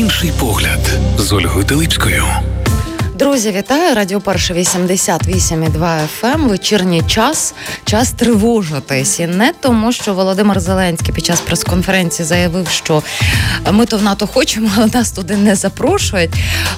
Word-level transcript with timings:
Інший 0.00 0.32
погляд 0.38 0.98
з 1.18 1.32
Ольгою 1.32 1.64
Телипською. 1.64 2.24
Друзі, 3.14 3.50
вітаю! 3.50 3.94
Радіо 3.94 4.20
Перше 4.20 4.54
88,2 4.54 6.00
FM. 6.22 6.48
Вечірній 6.48 7.02
час, 7.02 7.54
час 7.84 8.12
тривожитись. 8.12 9.20
І 9.20 9.26
не 9.26 9.52
тому, 9.60 9.92
що 9.92 10.14
Володимир 10.14 10.60
Зеленський 10.60 11.14
під 11.14 11.26
час 11.26 11.40
прес-конференції 11.40 12.26
заявив, 12.26 12.68
що 12.68 13.02
ми 13.72 13.86
то 13.86 13.98
в 13.98 14.02
НАТО 14.02 14.26
хочемо, 14.26 14.70
але 14.76 14.86
нас 14.94 15.10
туди 15.10 15.36
не 15.36 15.54
запрошують. 15.54 16.30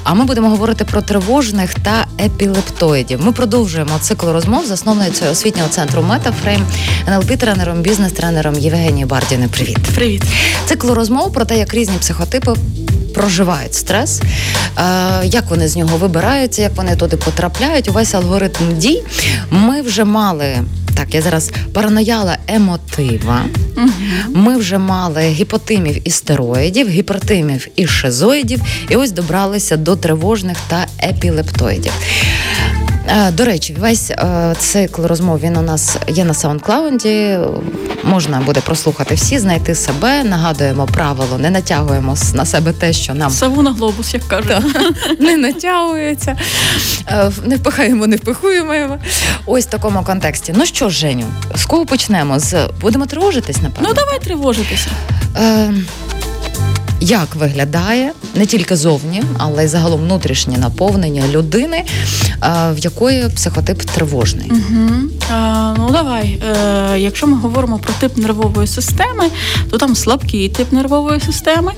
А 0.05 0.15
ми 0.15 0.25
будемо 0.25 0.49
говорити 0.49 0.85
про 0.85 1.03
тривожних 1.03 1.75
та 1.75 2.07
епілептоїдів. 2.25 3.25
Ми 3.25 3.33
продовжуємо 3.33 3.99
цикл 4.01 4.27
розмов 4.31 4.65
з 4.65 4.69
засновницею 4.69 5.31
освітнього 5.31 5.69
центру 5.69 6.03
Метафрейм, 6.03 6.67
НЛП-тренером, 7.09 7.81
бізнес-тренером 7.81 8.55
Євгенією 8.55 9.07
Бардіни. 9.07 9.49
Привіт, 9.49 9.79
привіт. 9.95 10.23
Цикл 10.67 10.93
розмов 10.93 11.33
про 11.33 11.45
те, 11.45 11.59
як 11.59 11.75
різні 11.75 11.97
психотипи 11.99 12.55
проживають 13.13 13.75
стрес, 13.75 14.21
е, 14.21 14.83
як 15.25 15.51
вони 15.51 15.69
з 15.69 15.77
нього 15.77 15.97
вибираються, 15.97 16.63
як 16.63 16.77
вони 16.77 16.97
туди 16.97 17.17
потрапляють. 17.17 17.89
Увесь 17.89 18.15
алгоритм 18.15 18.77
дій. 18.77 19.03
Ми 19.51 19.83
вже 19.83 20.05
мали. 20.05 20.57
Так, 20.97 21.15
я 21.15 21.23
зараз 21.23 21.51
паранояла 21.73 22.39
емотива. 22.49 23.45
Ми 24.35 24.57
вже 24.57 24.79
мали 24.79 25.23
гіпотимів 25.23 26.09
і 26.09 26.11
стероїдів, 26.11 26.89
гіпертимів 26.89 27.69
і 27.77 27.87
шизоїдів, 27.87 28.61
і 28.89 28.97
ось 28.97 29.13
добралися 29.13 29.77
до 29.77 29.97
тривожних 29.97 30.57
та 30.69 30.87
епілептоїдів. 31.03 31.93
Е, 33.09 33.31
до 33.31 33.45
речі, 33.45 33.77
весь 33.81 34.11
е, 34.11 34.55
цикл 34.59 35.03
розмов 35.03 35.41
він 35.41 35.57
у 35.57 35.63
нас 35.63 35.97
є 36.09 36.25
на 36.25 36.35
саундклаунді. 36.35 37.39
Можна 38.05 38.41
буде 38.41 38.61
прослухати 38.61 39.15
всі, 39.15 39.39
знайти 39.39 39.75
себе. 39.75 40.25
Нагадуємо 40.25 40.87
правило, 40.87 41.39
не 41.39 41.51
натягуємо 41.51 42.17
на 42.35 42.45
себе 42.45 42.73
те, 42.73 42.93
що 42.93 43.15
нам 43.15 43.31
Саву 43.31 43.63
на 43.63 43.73
глобус, 43.73 44.15
як 44.15 44.23
кажуть. 44.23 44.53
не 45.21 45.37
натягується, 45.37 46.37
е, 47.09 47.31
не 47.45 47.57
впихаємо, 47.57 48.07
не 48.07 48.17
впихуємо. 48.17 48.99
Ось 49.47 49.67
в 49.67 49.69
такому 49.69 50.03
контексті. 50.05 50.55
Ну 50.57 50.67
що, 50.67 50.89
Женю, 50.89 51.27
з 51.55 51.65
кого 51.65 51.87
почнемо? 51.87 52.39
З 52.39 52.69
будемо 52.81 53.07
тривожитись, 53.07 53.63
напевно? 53.63 53.89
Ну 53.89 53.95
давай 53.95 54.21
тривожитися. 54.21 54.89
Е, 55.37 55.73
як 57.03 57.35
виглядає 57.35 58.13
не 58.35 58.47
тільки 58.47 58.77
зовні, 58.77 59.23
але 59.39 59.65
й 59.65 59.69
загалом 59.69 60.01
внутрішнє 60.01 60.59
наповнення 60.59 61.23
людини, 61.33 61.85
в 62.71 62.79
якої 62.79 63.29
психотип 63.29 63.83
тривожний. 63.83 64.51
Угу. 64.51 64.91
А, 65.33 65.75
Ну 65.79 65.91
давай. 65.91 66.43
Е, 66.93 66.99
Якщо 66.99 67.27
ми 67.27 67.37
говоримо 67.37 67.79
про 67.79 67.95
тип 68.01 68.17
нервової 68.17 68.67
системи, 68.67 69.25
то 69.71 69.79
там 69.79 69.97
слабкий 69.97 70.49
тип 70.49 70.73
нервової 70.73 71.21
системи. 71.21 71.73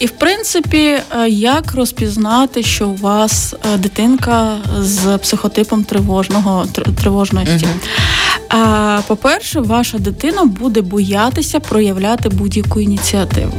І 0.00 0.06
в 0.06 0.10
принципі, 0.10 0.78
е, 0.78 1.28
як 1.28 1.74
розпізнати, 1.74 2.62
що 2.62 2.88
у 2.88 2.96
вас 2.96 3.54
е, 3.74 3.78
дитинка 3.78 4.56
з 4.80 5.18
психотипом 5.18 5.84
тривожного 5.84 6.66
тривожності? 7.02 7.66
Угу. 7.66 7.74
А, 8.48 9.00
По-перше, 9.06 9.60
ваша 9.60 9.98
дитина 9.98 10.44
буде 10.44 10.80
боятися 10.80 11.60
проявляти 11.60 12.28
будь-яку 12.28 12.80
ініціативу. 12.80 13.52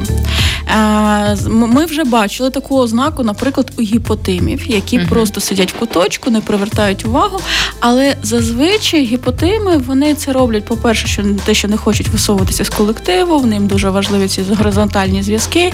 Ми 1.48 1.86
вже 1.86 2.04
бачили 2.04 2.50
таку 2.50 2.78
ознаку, 2.78 3.24
наприклад, 3.24 3.72
у 3.78 3.82
гіпотимів, 3.82 4.72
які 4.72 5.00
uh-huh. 5.00 5.10
просто 5.10 5.42
сидять 5.42 5.74
в 5.74 5.80
куточку, 5.80 6.30
не 6.30 6.42
привертають 6.42 7.06
увагу. 7.06 7.40
Але 7.80 8.16
зазвичай 8.24 9.06
гіпотими 9.06 9.78
вони 9.78 10.14
це 10.14 10.34
роблять. 10.34 10.66
По 10.66 10.78
перше, 10.78 11.08
що 11.08 11.24
те, 11.46 11.54
що 11.54 11.68
не 11.68 11.78
хочуть 11.78 12.08
висовуватися 12.08 12.66
з 12.66 12.70
колективу, 12.70 13.40
в 13.40 13.48
ним 13.48 13.68
дуже 13.68 13.90
важливі 13.90 14.28
ці 14.28 14.42
горизонтальні 14.58 15.24
зв'язки. 15.24 15.72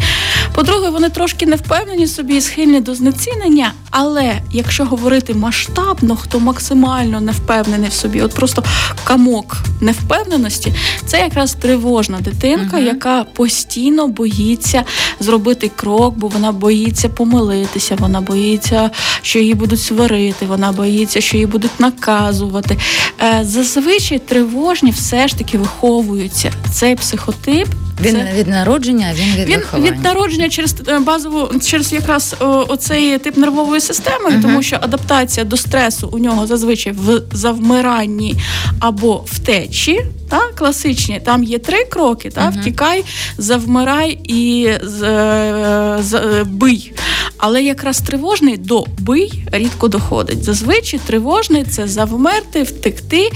По-друге, 0.55 0.89
вони 0.89 1.09
трошки 1.09 1.45
не 1.45 1.55
впевнені 1.55 2.07
собі 2.07 2.35
і 2.35 2.41
схильні 2.41 2.81
до 2.81 2.95
знецінення. 2.95 3.71
Але 3.91 4.33
якщо 4.51 4.85
говорити 4.85 5.33
масштабно, 5.33 6.15
хто 6.15 6.39
максимально 6.39 7.21
не 7.21 7.31
впевнений 7.31 7.89
в 7.89 7.93
собі, 7.93 8.21
от 8.21 8.33
просто 8.33 8.63
камок 9.03 9.57
невпевненості, 9.81 10.73
це 11.05 11.19
якраз 11.19 11.53
тривожна 11.53 12.19
дитинка, 12.19 12.77
uh-huh. 12.77 12.85
яка 12.85 13.23
постійно 13.23 14.07
боїться 14.07 14.83
зробити 15.25 15.71
крок, 15.75 16.13
бо 16.17 16.27
вона 16.27 16.51
боїться 16.51 17.09
помилитися, 17.09 17.95
вона 17.99 18.21
боїться, 18.21 18.89
що 19.21 19.39
її 19.39 19.53
будуть 19.53 19.81
сварити, 19.81 20.45
вона 20.45 20.71
боїться, 20.71 21.21
що 21.21 21.37
її 21.37 21.47
будуть 21.47 21.79
наказувати. 21.79 22.77
Е, 23.21 23.39
зазвичай 23.43 24.19
тривожні 24.19 24.91
все 24.91 25.27
ж 25.27 25.37
таки 25.37 25.57
виховуються. 25.57 26.51
Цей 26.71 26.95
психотип. 26.95 27.67
Він 28.01 28.15
це... 28.15 28.33
від 28.33 28.47
народження, 28.47 29.13
він 29.15 29.35
від 29.35 29.49
він 29.49 29.59
виховання. 29.59 29.91
від 29.91 30.03
народження 30.03 30.49
через 30.49 30.75
е, 30.87 30.99
базову, 30.99 31.59
через 31.59 31.93
якраз 31.93 32.35
оцей 32.67 33.17
тип 33.17 33.37
нервової 33.37 33.81
системи, 33.81 34.29
uh-huh. 34.29 34.41
тому 34.41 34.63
що 34.63 34.77
адаптація 34.81 35.45
до 35.45 35.57
стресу 35.57 36.09
у 36.11 36.17
нього 36.17 36.47
зазвичай 36.47 36.93
в 36.93 37.21
завмиранні 37.31 38.35
або 38.79 39.23
втечі. 39.25 40.05
Та, 40.29 40.39
класичні, 40.39 41.21
там 41.25 41.43
є 41.43 41.59
три 41.59 41.85
кроки: 41.85 42.29
та, 42.29 42.41
uh-huh. 42.41 42.61
втікай, 42.61 43.03
завмирай 43.37 44.19
і 44.23 44.69
з, 44.83 45.03
е, 45.03 45.97
з, 46.01 46.13
е, 46.13 46.43
бий. 46.43 46.93
Але 47.37 47.63
якраз 47.63 48.01
тривожний 48.01 48.57
до 48.57 48.85
бий 48.99 49.43
рідко 49.51 49.87
доходить. 49.87 50.43
Зазвичай 50.43 50.99
тривожний 51.05 51.63
це 51.63 51.87
завмерти, 51.87 52.63
втекти. 52.63 53.29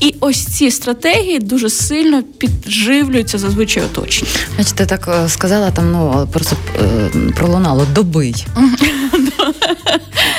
І 0.00 0.14
ось 0.20 0.46
ці 0.46 0.70
стратегії 0.70 1.38
дуже 1.38 1.70
сильно 1.70 2.22
підживлюються 2.22 3.38
зазвичай 3.38 3.82
оточення. 3.82 4.30
Значить, 4.54 4.74
ти 4.74 4.86
так 4.86 5.08
е, 5.08 5.28
сказала, 5.28 5.70
там 5.70 5.92
ну 5.92 6.28
просто 6.32 6.56
е, 6.80 7.10
пролунало 7.36 7.86
добий. 7.94 8.46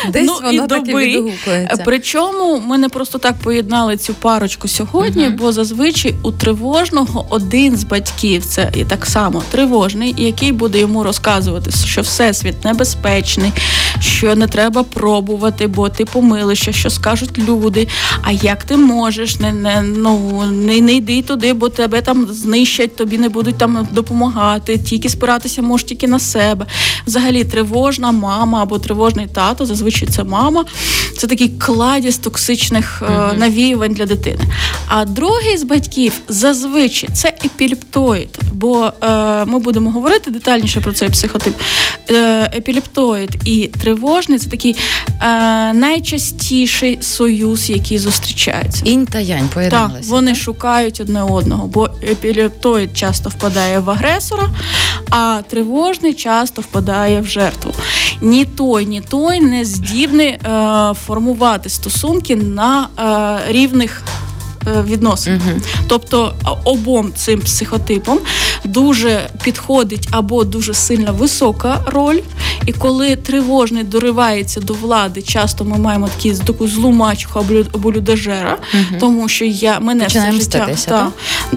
Десь 0.09 0.28
ну, 0.28 0.33
воно 0.33 0.51
і 0.51 0.67
так 0.67 0.83
доби. 0.83 1.05
і 1.05 1.07
відгукується. 1.07 1.81
Причому 1.85 2.59
ми 2.66 2.78
не 2.78 2.89
просто 2.89 3.17
так 3.17 3.35
поєднали 3.43 3.97
цю 3.97 4.13
парочку 4.13 4.67
сьогодні, 4.67 5.23
uh 5.23 5.38
бо 5.38 5.51
зазвичай 5.51 6.16
у 6.23 6.31
тривожного 6.31 7.25
один 7.29 7.78
з 7.78 7.83
батьків 7.83 8.45
це 8.45 8.72
і 8.75 8.83
так 8.83 9.05
само 9.05 9.43
тривожний, 9.51 10.16
який 10.17 10.51
буде 10.51 10.79
йому 10.79 11.03
розказувати, 11.03 11.72
що 11.85 12.01
всесвіт 12.01 12.66
небезпечний, 12.66 13.00
безпечний 13.01 13.53
що 14.00 14.35
не 14.35 14.47
треба 14.47 14.84
пробувати, 14.84 15.68
бо 15.68 15.90
ти 15.90 16.06
помилишся, 16.06 16.72
що 16.72 16.90
скажуть 16.90 17.40
люди. 17.40 17.88
А 18.22 18.31
як 18.31 18.63
ти 18.63 18.78
можеш, 18.78 19.40
не 19.40 19.53
не 19.53 19.81
ну 19.81 20.44
не, 20.52 20.81
не 20.81 20.94
йди 20.94 21.22
туди, 21.22 21.53
бо 21.53 21.69
тебе 21.69 22.02
там 22.02 22.28
знищать, 22.28 22.96
тобі 22.96 23.18
не 23.18 23.29
будуть 23.29 23.57
там 23.57 23.88
допомагати, 23.91 24.78
тільки 24.78 25.09
спиратися 25.09 25.62
можеш 25.62 25.88
тільки 25.88 26.07
на 26.07 26.19
себе. 26.19 26.66
Взагалі, 27.07 27.44
тривожна 27.44 28.12
мама 28.12 28.62
або 28.62 28.79
тривожний 28.79 29.28
тато 29.28 29.66
зазвичай 29.66 30.08
це 30.08 30.23
мама. 30.23 30.66
Це 31.18 31.28
такий 31.28 31.50
кладіс 31.50 32.18
токсичних 32.18 33.02
mm-hmm. 33.02 33.38
навіювань 33.38 33.94
для 33.94 34.06
дитини. 34.06 34.44
А 34.88 35.06
другий 35.06 35.58
з 35.58 35.63
батьків 35.63 36.13
зазвичай 36.28 37.09
це 37.13 37.34
епілептоїд, 37.46 38.40
бо 38.53 38.91
е, 39.03 39.46
ми 39.46 39.59
будемо 39.59 39.91
говорити 39.91 40.31
детальніше 40.31 40.81
про 40.81 40.94
цей 40.94 41.09
психотип. 41.09 41.53
Е, 42.09 42.52
епілептоїд 42.56 43.29
і 43.46 43.69
тривожний 43.81 44.40
це 44.40 44.50
такий 44.50 44.75
е, 45.22 45.74
найчастіший 45.74 47.02
союз, 47.02 47.69
який 47.69 47.97
зустрічається. 47.97 48.81
Інь 48.86 49.06
та 49.06 49.19
янь 49.19 49.50
поєдналися. 49.53 50.00
Так, 50.00 50.09
Вони 50.09 50.36
шукають 50.36 51.02
одне 51.02 51.24
одного, 51.24 51.68
бо 51.68 51.90
епілептоїд 52.03 52.97
часто 52.97 53.30
впадає 53.30 53.80
в 53.80 53.90
агресора, 53.90 54.50
а 55.09 55.41
тривожний 55.50 56.14
часто 56.14 56.62
впадає 56.62 57.22
в 57.22 57.25
жертву. 57.25 57.74
Ні 58.22 58.46
той, 58.46 58.86
ні 58.86 59.02
той 59.02 59.40
не 59.40 59.66
здібний 59.66 60.28
е, 60.28 60.40
формувати 61.06 61.70
стосунки 61.70 62.36
на 62.36 62.88
е, 63.47 63.52
рівних 63.53 64.03
відносин. 64.66 65.35
Угу. 65.35 65.59
Тобто 65.88 66.33
обом 66.63 67.13
цим 67.16 67.39
психотипом 67.39 68.19
дуже 68.63 69.29
підходить 69.44 70.07
або 70.11 70.44
дуже 70.44 70.73
сильно 70.73 71.13
висока 71.13 71.79
роль. 71.85 72.19
І 72.66 72.73
коли 72.73 73.16
тривожний 73.16 73.84
доривається 73.84 74.59
до 74.59 74.73
влади, 74.73 75.22
часто 75.22 75.66
ми 75.66 75.78
маємо 75.78 76.08
такі 76.08 76.34
таку 76.34 76.67
злу 76.67 76.91
мачуху 76.91 77.46
або 77.73 77.91
людожера, 77.91 78.58
угу. 78.73 78.99
тому 78.99 79.29
що 79.29 79.46
я 79.46 79.79
мене 79.79 80.08
все 80.08 80.31
життя 80.31 80.69
та, 80.85 81.11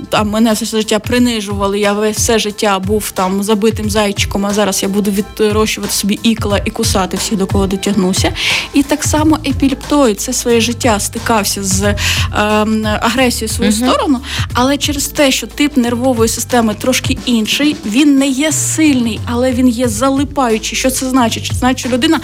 та, 0.08 0.24
мене 0.24 0.52
все 0.52 0.66
життя 0.66 0.98
принижували. 0.98 1.80
Я 1.80 1.92
все 1.92 2.38
життя 2.38 2.78
був 2.78 3.10
там 3.10 3.42
забитим 3.42 3.90
зайчиком, 3.90 4.46
а 4.46 4.52
зараз 4.54 4.82
я 4.82 4.88
буду 4.88 5.10
відрощувати 5.10 5.92
собі 5.92 6.18
ікла 6.22 6.60
і 6.64 6.70
кусати 6.70 7.16
всіх, 7.16 7.38
до 7.38 7.46
кого 7.46 7.66
дотягнуся. 7.66 8.32
І 8.72 8.82
так 8.82 9.04
само 9.04 9.38
епілептоїд 9.46 10.20
це 10.20 10.32
своє 10.32 10.60
життя 10.60 11.00
стикався 11.00 11.64
з. 11.64 11.82
Е, 11.82 12.94
агресію 13.02 13.49
в 13.49 13.50
свою 13.50 13.70
uh-huh. 13.70 13.88
сторону, 13.88 14.20
але 14.52 14.76
через 14.76 15.06
те, 15.06 15.31
що 15.31 15.46
тип 15.46 15.76
нервової 15.76 16.29
системи 16.29 16.75
трошки 16.75 17.19
інший, 17.26 17.76
він 17.87 18.19
не 18.19 18.29
є 18.29 18.52
сильний, 18.52 19.20
але 19.26 19.52
він 19.52 19.69
є 19.69 19.88
залипаючий. 19.88 20.79
Що 20.79 20.91
це 20.91 21.08
значить? 21.08 21.50
Значить, 21.55 21.79
що 21.79 21.88
людина 21.88 22.20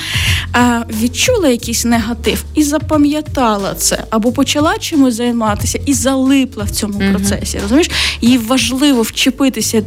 а, 0.52 0.82
відчула 1.02 1.48
якийсь 1.48 1.84
негатив 1.84 2.44
і 2.54 2.62
запам'ятала 2.62 3.74
це, 3.74 4.04
або 4.10 4.32
почала 4.32 4.78
чимось 4.78 5.14
займатися 5.14 5.80
і 5.86 5.94
залипла 5.94 6.64
в 6.64 6.70
цьому 6.70 6.98
uh-huh. 6.98 7.10
процесі. 7.10 7.58
Розумієш? 7.62 7.90
Їй 8.20 8.38
важливо 8.38 9.02
вчепитися 9.02 9.82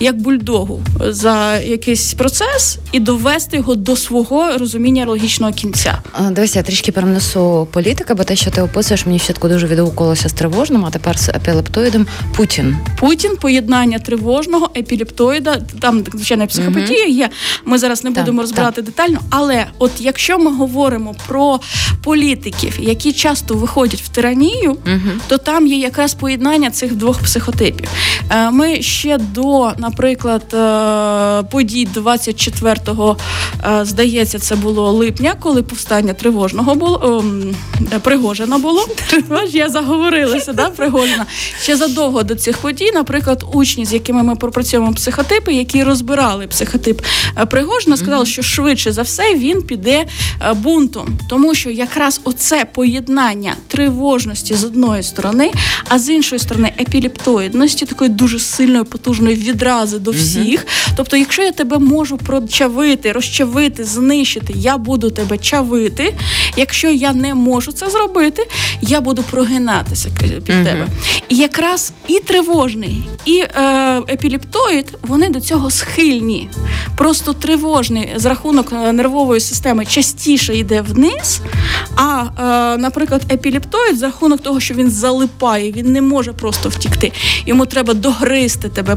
як 0.00 0.16
бульдогу 0.16 0.82
за 1.08 1.58
якийсь 1.58 2.14
процес 2.14 2.78
і 2.92 3.00
довести 3.00 3.56
його 3.56 3.74
до 3.74 3.96
свого 3.96 4.58
розуміння 4.58 5.06
логічного 5.06 5.52
кінця. 5.52 5.98
Дивися, 6.30 6.58
я 6.58 6.62
трішки 6.62 6.92
перенесу 6.92 7.68
політика, 7.72 8.14
бо 8.14 8.24
те, 8.24 8.36
що 8.36 8.50
ти 8.50 8.62
описуєш, 8.62 9.06
мені 9.06 9.18
щитку 9.18 9.48
дуже 9.48 9.66
відгукувалося 9.66 10.19
з 10.28 10.32
тривожним, 10.32 10.84
а 10.84 10.90
тепер 10.90 11.18
з 11.18 11.28
епілептоїдом 11.28 12.06
Путін. 12.36 12.76
Путін 12.98 13.36
поєднання 13.40 13.98
тривожного 13.98 14.70
епілептоїда, 14.76 15.60
там 15.80 16.04
звичайно 16.14 16.46
психопатія 16.46 17.06
є. 17.06 17.30
Ми 17.64 17.78
зараз 17.78 18.04
не 18.04 18.10
будемо 18.10 18.40
розбирати 18.40 18.76
так. 18.76 18.84
детально. 18.84 19.18
Але 19.30 19.66
от 19.78 19.92
якщо 19.98 20.38
ми 20.38 20.56
говоримо 20.56 21.14
про 21.26 21.60
політиків, 22.04 22.78
які 22.80 23.12
часто 23.12 23.54
виходять 23.54 24.02
в 24.02 24.08
тиранію, 24.08 24.70
угу. 24.70 25.10
то 25.28 25.38
там 25.38 25.66
є 25.66 25.78
якраз 25.78 26.14
поєднання 26.14 26.70
цих 26.70 26.94
двох 26.94 27.18
психотипів. 27.22 27.88
Е, 28.30 28.50
ми 28.50 28.82
ще 28.82 29.18
до, 29.18 29.72
наприклад, 29.78 30.54
е, 30.54 31.42
подій 31.50 31.88
24-го, 31.94 33.16
е, 33.64 33.84
здається, 33.84 34.38
це 34.38 34.56
було 34.56 34.92
липня, 34.92 35.34
коли 35.40 35.62
повстання 35.62 36.12
тривожного 36.12 36.74
було 36.74 37.24
Пригожина 38.02 38.58
було. 38.58 38.86
Я 39.50 39.68
заговорилася, 40.10 40.52
да, 40.52 40.70
Пригожина. 40.70 41.26
Ще 41.62 41.76
задовго 41.76 42.22
до 42.22 42.34
цих 42.34 42.58
подій, 42.58 42.90
наприклад, 42.94 43.44
учні, 43.52 43.84
з 43.84 43.92
якими 43.92 44.22
ми 44.22 44.36
пропрацьовуємо 44.36 44.94
психотипи, 44.94 45.52
які 45.52 45.82
розбирали 45.82 46.46
психотип 46.46 47.02
Пригожина, 47.50 47.96
сказали, 47.96 48.26
що 48.26 48.42
швидше 48.42 48.92
за 48.92 49.02
все 49.02 49.34
він 49.34 49.62
піде 49.62 50.06
бунтом, 50.54 51.18
тому 51.28 51.54
що 51.54 51.70
якраз 51.70 52.20
оце 52.24 52.64
поєднання 52.64 53.54
тривожності 53.68 54.54
з 54.54 54.64
одної 54.64 55.02
сторони, 55.02 55.50
а 55.88 55.98
з 55.98 56.08
іншої 56.08 56.38
сторони 56.38 56.72
епілептоїдності, 56.80 57.86
такої 57.86 58.10
дуже 58.10 58.38
сильної, 58.38 58.84
потужної 58.84 59.36
відрази 59.36 59.98
до 59.98 60.10
всіх. 60.10 60.66
Тобто, 60.96 61.16
якщо 61.16 61.42
я 61.42 61.52
тебе 61.52 61.78
можу 61.78 62.16
прочавити, 62.16 63.12
розчавити, 63.12 63.84
знищити, 63.84 64.52
я 64.56 64.78
буду 64.78 65.10
тебе 65.10 65.38
чавити. 65.38 66.14
Якщо 66.56 66.90
я 66.90 67.12
не 67.12 67.34
можу 67.34 67.72
це 67.72 67.90
зробити, 67.90 68.48
я 68.82 69.00
буду 69.00 69.22
прогинатися 69.22 69.99
під 70.08 70.56
uh 70.56 70.64
тебе. 70.64 70.88
І 71.28 71.36
якраз 71.36 71.92
і 72.08 72.20
тривожний, 72.20 73.02
і 73.24 73.38
е, 73.38 73.96
епілептоїд 73.98 74.98
вони 75.02 75.28
до 75.28 75.40
цього 75.40 75.70
схильні. 75.70 76.48
Просто 76.96 77.32
тривожний 77.32 78.08
з 78.16 78.24
рахунок 78.24 78.72
е, 78.72 78.92
нервової 78.92 79.40
системи 79.40 79.86
частіше 79.86 80.56
йде 80.56 80.80
вниз. 80.82 81.40
А, 81.96 82.24
е, 82.74 82.78
наприклад, 82.78 83.22
епілептоїд 83.32 83.98
за 83.98 84.06
рахунок 84.06 84.40
того, 84.40 84.60
що 84.60 84.74
він 84.74 84.90
залипає, 84.90 85.72
він 85.72 85.92
не 85.92 86.02
може 86.02 86.32
просто 86.32 86.68
втікти. 86.68 87.12
Йому 87.46 87.66
треба 87.66 87.94
догризти 87.94 88.68
тебе, 88.68 88.96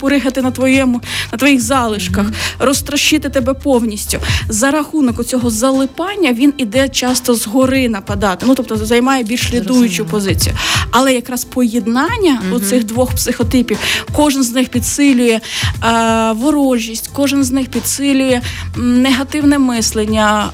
поригати 0.00 0.42
на 0.42 0.50
твоєму, 0.50 1.00
на 1.32 1.38
твоїх 1.38 1.60
залишках, 1.60 2.26
mm-hmm. 2.26 2.66
розтрощити 2.66 3.28
тебе 3.28 3.54
повністю. 3.54 4.18
За 4.48 4.70
рахунок 4.70 5.24
цього 5.24 5.50
залипання 5.50 6.32
він 6.32 6.54
іде 6.58 6.88
часто 6.88 7.34
згори 7.34 7.88
нападати. 7.88 8.46
Ну 8.48 8.54
тобто 8.54 8.76
займає 8.76 9.24
більш 9.24 9.52
лідуючу 9.52 10.04
позицію. 10.04 10.43
Але 10.90 11.14
якраз 11.14 11.44
поєднання 11.44 12.42
mm-hmm. 12.42 12.54
у 12.54 12.60
цих 12.60 12.84
двох 12.84 13.14
психотипів, 13.14 13.78
кожен 14.12 14.42
з 14.42 14.52
них 14.52 14.68
підсилює 14.68 15.40
е, 15.84 16.32
ворожість, 16.32 17.10
кожен 17.12 17.44
з 17.44 17.50
них 17.50 17.68
підсилює 17.68 18.40
негативне 18.76 19.58
мислення, 19.58 20.50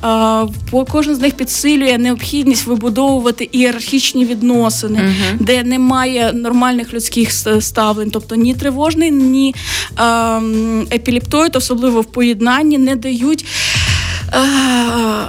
е, 0.72 0.84
кожен 0.90 1.14
з 1.14 1.20
них 1.20 1.34
підсилює 1.34 1.98
необхідність 1.98 2.66
вибудовувати 2.66 3.48
ієрархічні 3.52 4.24
відносини, 4.24 4.98
uh-huh. 4.98 5.36
де 5.40 5.62
немає 5.62 6.32
нормальних 6.32 6.94
людських 6.94 7.32
ставлень, 7.60 8.10
тобто 8.10 8.34
ні 8.34 8.54
тривожний, 8.54 9.10
ні 9.10 9.54
е, 9.98 10.02
епілептоїд, 10.92 11.56
особливо 11.56 12.00
в 12.00 12.04
поєднанні, 12.04 12.78
не 12.78 12.96
дають. 12.96 13.44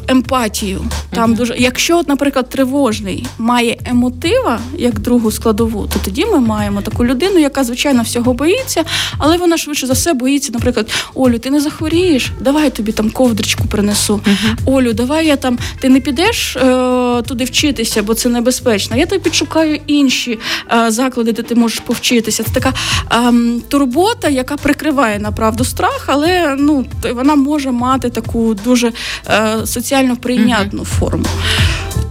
Емпатію 0.08 0.86
там 1.14 1.36
дуже, 1.36 1.56
якщо, 1.58 1.98
от, 1.98 2.08
наприклад, 2.08 2.50
тривожний 2.50 3.28
має 3.38 3.78
емотива 3.86 4.60
як 4.78 5.00
другу 5.00 5.32
складову, 5.32 5.90
то 5.94 6.00
тоді 6.06 6.26
ми 6.26 6.40
маємо 6.40 6.82
таку 6.82 7.06
людину, 7.06 7.40
яка 7.40 7.64
звичайно 7.64 8.04
всього 8.04 8.34
боїться, 8.34 8.84
але 9.18 9.38
вона 9.38 9.58
швидше 9.58 9.88
за 9.88 9.94
все 9.94 10.14
боїться, 10.14 10.52
наприклад, 10.54 10.92
Олю, 11.14 11.40
ти 11.40 11.50
не 11.50 11.62
захворієш, 11.62 12.32
давай 12.40 12.64
я 12.64 12.70
тобі 12.70 12.92
там 12.92 13.12
ковдричку 13.12 13.68
принесу. 13.68 14.22
Олю, 14.66 14.94
давай 14.94 15.28
я 15.28 15.36
там, 15.36 15.58
ти 15.80 15.90
не 15.90 16.00
підеш 16.00 16.56
е, 16.56 17.22
туди 17.28 17.44
вчитися, 17.44 18.04
бо 18.04 18.14
це 18.14 18.30
небезпечно. 18.30 18.98
Я 18.98 19.06
тобі 19.06 19.22
підшукаю 19.22 19.80
інші 19.88 20.40
е, 20.74 20.92
заклади, 20.92 21.32
де 21.32 21.42
ти 21.42 21.56
можеш 21.56 21.80
повчитися. 21.80 22.44
Це 22.44 22.52
така 22.54 22.74
е, 23.12 23.34
турбота, 23.68 24.30
яка 24.30 24.58
прикриває 24.58 25.20
направду 25.20 25.66
страх, 25.66 26.04
але 26.08 26.56
ну 26.60 26.86
вона 27.16 27.36
може 27.36 27.72
мати 27.72 28.10
таку 28.10 28.54
дуже 28.66 28.91
е, 29.28 29.58
соціально 29.66 30.16
прийнятну 30.16 30.86
форму. 30.86 31.26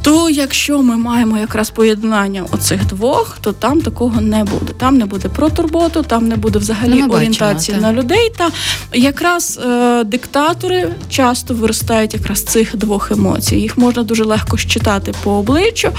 То 0.03 0.31
якщо 0.31 0.83
ми 0.83 0.97
маємо 0.97 1.39
якраз 1.39 1.71
поєднання 1.71 2.45
оцих 2.53 2.87
двох, 2.87 3.39
то 3.41 3.53
там 3.53 3.81
такого 3.81 4.21
не 4.21 4.45
буде. 4.45 4.73
Там 4.79 4.99
не 4.99 5.07
буде 5.07 5.29
про 5.29 5.51
турботу, 5.51 6.03
там 6.03 6.29
не 6.29 6.37
буде 6.37 6.59
взагалі 6.59 7.03
ну, 7.07 7.15
орієнтації 7.15 7.77
бачимо, 7.77 7.93
на 7.93 8.03
людей. 8.03 8.33
Та 8.37 8.51
якраз 8.95 9.61
е, 9.65 10.05
диктатори 10.05 10.89
часто 11.09 11.55
виростають 11.55 12.15
якраз 12.15 12.43
цих 12.43 12.77
двох 12.77 13.11
емоцій. 13.11 13.57
Їх 13.57 13.79
можна 13.79 14.03
дуже 14.03 14.25
легко 14.25 14.57
щитати 14.57 15.15
по 15.23 15.31
обличчю. 15.31 15.91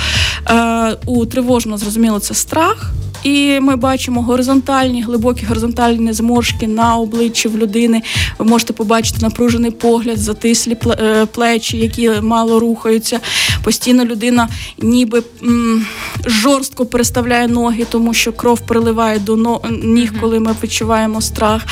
Е, 0.50 0.98
У 1.06 1.26
тривожно 1.26 1.78
зрозуміло 1.78 2.20
це 2.20 2.34
страх. 2.34 2.92
І 3.24 3.60
ми 3.60 3.76
бачимо 3.76 4.22
горизонтальні, 4.22 5.04
глибокі 5.04 5.46
горизонтальні 5.46 6.14
зморшки 6.14 6.68
на 6.68 6.98
обличчі 6.98 7.48
в 7.48 7.58
людини. 7.58 8.02
Ви 8.40 8.46
можете 8.46 8.74
побачити 8.74 9.18
напружений 9.22 9.72
погляд, 9.72 10.18
затислі 10.18 10.78
е, 10.88 11.26
плечі, 11.26 11.78
які 11.78 12.10
мало 12.10 12.60
рухаються. 12.60 13.20
Постійно 13.64 14.06
людина 14.06 14.48
ніби 14.78 15.24
м, 15.44 15.86
жорстко 16.26 16.86
переставляє 16.86 17.48
ноги, 17.48 17.86
тому 17.90 18.14
що 18.14 18.34
кров 18.34 18.60
приливає 18.60 19.20
до 19.20 19.62
ніг, 19.84 20.14
коли 20.22 20.40
ми 20.40 20.56
відчуваємо 20.64 21.22
страх. 21.22 21.66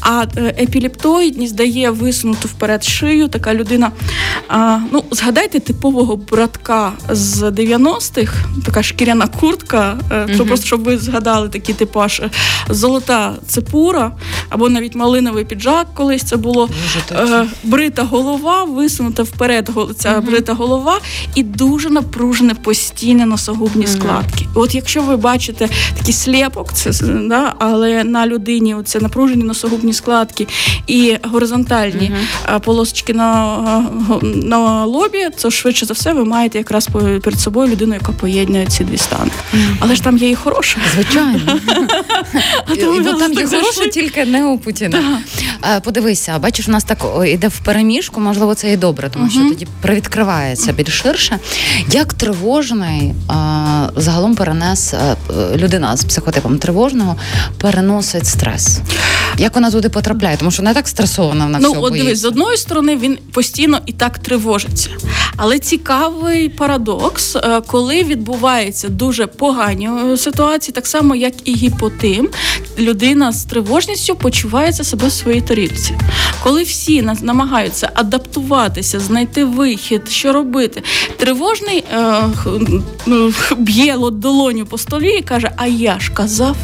А 0.00 0.24
е, 0.36 0.54
епілептоїдність 0.58 1.54
дає 1.54 1.90
висунуту 1.90 2.48
вперед 2.48 2.84
шию. 2.84 3.28
Така 3.28 3.54
людина. 3.54 3.90
А, 4.48 4.78
Ну, 4.92 5.04
згадайте 5.10 5.60
типового 5.60 6.16
братка 6.16 6.92
з 7.10 7.42
90-х, 7.42 8.32
така 8.64 8.82
шкіряна 8.82 9.26
куртка, 9.26 9.98
mm-hmm. 10.10 10.36
то 10.36 10.46
просто 10.46 10.66
щоб 10.66 10.84
ви 10.84 10.98
згадали 10.98 11.48
такий 11.48 11.74
типаж 11.74 12.22
золота 12.68 13.34
цепура, 13.46 14.12
або 14.48 14.68
навіть 14.68 14.94
малиновий 14.94 15.44
піджак, 15.44 15.86
колись 15.94 16.22
це 16.22 16.36
було 16.36 16.68
е, 17.10 17.46
брита 17.64 18.02
голова, 18.02 18.64
висунута 18.64 19.22
вперед 19.22 19.70
ця 19.98 20.08
mm-hmm. 20.08 20.26
брита 20.26 20.54
голова, 20.54 20.98
і 21.34 21.42
дуже 21.42 21.90
напружене 21.90 22.54
постійне 22.54 23.26
носогубні 23.26 23.86
mm-hmm. 23.86 23.98
складки. 23.98 24.46
От 24.54 24.74
якщо 24.74 25.02
ви 25.02 25.16
бачите 25.16 25.68
такий 25.98 26.14
сліпок, 26.14 26.72
це 26.72 26.90
да, 27.28 27.54
але 27.58 28.04
на 28.04 28.26
людині 28.26 28.76
це 28.84 29.00
напружені 29.00 29.44
носогубні 29.44 29.75
складки 29.92 30.46
і 30.86 31.16
горизонтальні 31.22 32.12
uh-huh. 32.46 32.60
полосочки 32.60 33.14
на 33.14 33.56
на 34.22 34.84
лобі, 34.84 35.28
то 35.42 35.50
швидше 35.50 35.86
за 35.86 35.94
все 35.94 36.12
ви 36.12 36.24
маєте 36.24 36.58
якраз 36.58 36.88
перед 37.22 37.40
собою 37.40 37.70
людину, 37.72 37.94
яка 37.94 38.12
поєднує 38.12 38.66
ці 38.66 38.84
дві 38.84 38.96
стани. 38.96 39.30
Uh-huh. 39.54 39.76
Але 39.80 39.94
ж 39.94 40.02
там 40.02 40.18
є 40.18 40.30
і 40.30 40.34
хороша. 40.34 40.78
Звичайно. 40.94 41.40
І 42.74 42.76
Там 43.18 43.32
є 43.32 43.46
хороша, 43.46 43.88
тільки 43.88 44.24
не 44.24 44.46
у 44.46 44.58
Путіна. 44.58 45.18
Подивися, 45.84 46.38
бачиш, 46.38 46.68
у 46.68 46.70
нас 46.70 46.84
так 46.84 46.98
іде 47.26 47.48
в 47.48 47.58
переміжку, 47.58 48.20
можливо, 48.20 48.54
це 48.54 48.72
і 48.72 48.76
добре, 48.76 49.10
тому 49.10 49.30
що 49.30 49.40
тоді 49.40 49.66
привідкривається 49.80 50.72
більш 50.72 50.88
ширше. 50.88 51.38
Як 51.90 52.14
тривожний 52.14 53.14
загалом 53.96 54.34
перенес 54.34 54.94
людина 55.56 55.96
з 55.96 56.04
психотипом 56.04 56.58
тривожного 56.58 57.16
переносить 57.58 58.26
стрес? 58.26 58.80
Як 59.38 59.54
вона 59.54 59.70
туди 59.70 59.88
потрапляє? 59.88 60.36
Тому 60.36 60.50
що 60.50 60.62
не 60.62 60.74
так 60.74 60.88
стресована 60.88 61.44
вона 61.44 61.58
ну, 61.58 61.74
от 61.76 61.92
дивись, 61.92 62.18
з 62.18 62.24
одної 62.24 62.56
сторони 62.56 62.96
він 62.96 63.18
постійно 63.32 63.78
і 63.86 63.92
так 63.92 64.18
тривожиться. 64.18 64.90
Але 65.36 65.58
цікавий 65.58 66.48
парадокс, 66.48 67.36
е, 67.36 67.60
коли 67.66 68.04
відбуваються 68.04 68.88
дуже 68.88 69.26
погані 69.26 69.88
е, 70.12 70.16
ситуації, 70.16 70.74
так 70.74 70.86
само 70.86 71.14
як 71.14 71.34
і 71.48 71.54
гіпотим, 71.54 72.28
людина 72.78 73.32
з 73.32 73.44
тривожністю 73.44 74.16
почувається 74.16 74.84
себе 74.84 75.08
в 75.08 75.12
своїй 75.12 75.40
тарілці. 75.46 75.94
Коли 76.42 76.62
всі 76.62 77.02
намагаються 77.02 77.90
адаптуватися, 77.94 79.00
знайти 79.00 79.44
вихід, 79.44 80.08
що 80.08 80.32
робити, 80.32 80.82
тривожний 81.16 81.84
е, 81.92 82.22
б'є 83.56 83.96
долоню 84.12 84.66
по 84.66 84.78
столі 84.78 85.18
і 85.18 85.22
каже: 85.22 85.50
А 85.56 85.66
я 85.66 85.98
ж 85.98 86.12
казав. 86.12 86.56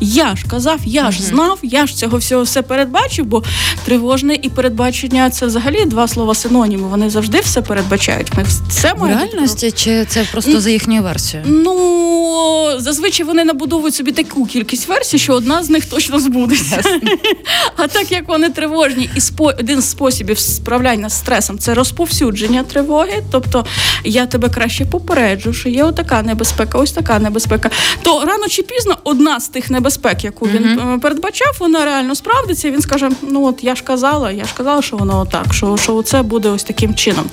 Я 0.00 0.36
ж 0.36 0.44
казав, 0.50 0.80
я 0.84 1.10
ж 1.10 1.22
знав, 1.22 1.58
я 1.62 1.86
ж 1.86 1.96
цього 1.96 2.18
всього 2.18 2.42
все 2.42 2.62
передбачив, 2.62 3.26
бо 3.26 3.42
тривожне 3.84 4.34
і 4.42 4.48
передбачення 4.48 5.30
це 5.30 5.46
взагалі 5.46 5.84
два 5.84 6.08
слова 6.08 6.34
синоніми. 6.34 6.88
Вони 6.88 7.10
завжди 7.10 7.40
все 7.40 7.62
передбачають. 7.62 8.32
Ми 8.36 8.44
все 8.68 8.94
В 8.98 9.06
реальності 9.06 9.70
чи 9.72 10.04
це 10.04 10.24
просто 10.32 10.60
за 10.60 10.70
їхньою 10.70 11.02
версією? 11.02 11.48
Ну 11.48 11.80
зазвичай 12.78 13.26
вони 13.26 13.44
набудовують 13.44 13.94
собі 13.94 14.12
таку 14.12 14.46
кількість 14.46 14.88
версій, 14.88 15.18
що 15.18 15.34
одна 15.34 15.62
з 15.62 15.70
них 15.70 15.84
точно 15.86 16.20
збудеться. 16.20 16.82
А 17.76 17.86
так 17.86 18.12
як 18.12 18.28
вони 18.28 18.50
тривожні, 18.50 19.10
і 19.16 19.20
спо 19.20 19.44
один 19.44 19.80
з 19.80 19.90
способів 19.90 20.38
справляння 20.38 21.08
з 21.08 21.18
стресом 21.18 21.58
це 21.58 21.74
розповсюдження 21.74 22.62
тривоги. 22.62 23.22
Тобто 23.30 23.66
я 24.04 24.26
тебе 24.26 24.48
краще 24.48 24.84
попереджу, 24.84 25.52
що 25.52 25.68
є 25.68 25.84
отака 25.84 26.22
небезпека, 26.22 26.78
ось 26.78 26.92
така 26.92 27.18
небезпека. 27.18 27.70
То 28.02 28.24
рано 28.24 28.48
чи 28.48 28.62
пізно 28.62 28.96
одна 29.04 29.40
з 29.40 29.48
тих 29.48 29.70
небезпек, 29.70 29.83
яку 30.24 30.46
він 30.46 30.64
uh-huh. 30.64 31.00
передбачав, 31.00 31.56
вона 31.60 31.84
реально 31.84 32.14
справдиться. 32.14 32.70
Він 32.70 32.80
скаже: 32.80 33.10
Ну 33.22 33.44
от 33.44 33.64
я 33.64 33.74
ж 33.74 33.82
казала, 33.82 34.30
я 34.30 34.44
ж 34.44 34.50
казала, 34.56 34.82
що 34.82 34.96
воно 34.96 35.20
отак, 35.20 35.54
що 35.54 35.76
що 35.76 36.02
це 36.02 36.22
буде 36.22 36.48
ось 36.48 36.64
таким 36.64 36.94
чином. 36.94 37.24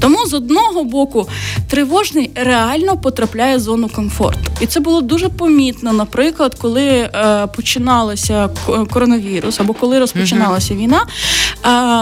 Тому 0.00 0.26
з 0.26 0.34
одного 0.34 0.84
боку 0.84 1.28
тривожний 1.70 2.30
реально 2.34 2.96
потрапляє 2.96 3.56
в 3.56 3.60
зону 3.60 3.88
комфорту, 3.88 4.50
і 4.60 4.66
це 4.66 4.80
було 4.80 5.00
дуже 5.00 5.28
помітно, 5.28 5.92
наприклад, 5.92 6.54
коли 6.60 6.84
е, 6.84 7.46
починалося 7.56 8.48
коронавірус 8.90 9.60
або 9.60 9.74
коли 9.74 9.98
розпочиналася 9.98 10.74
uh-huh. 10.74 10.78
війна, 10.78 11.06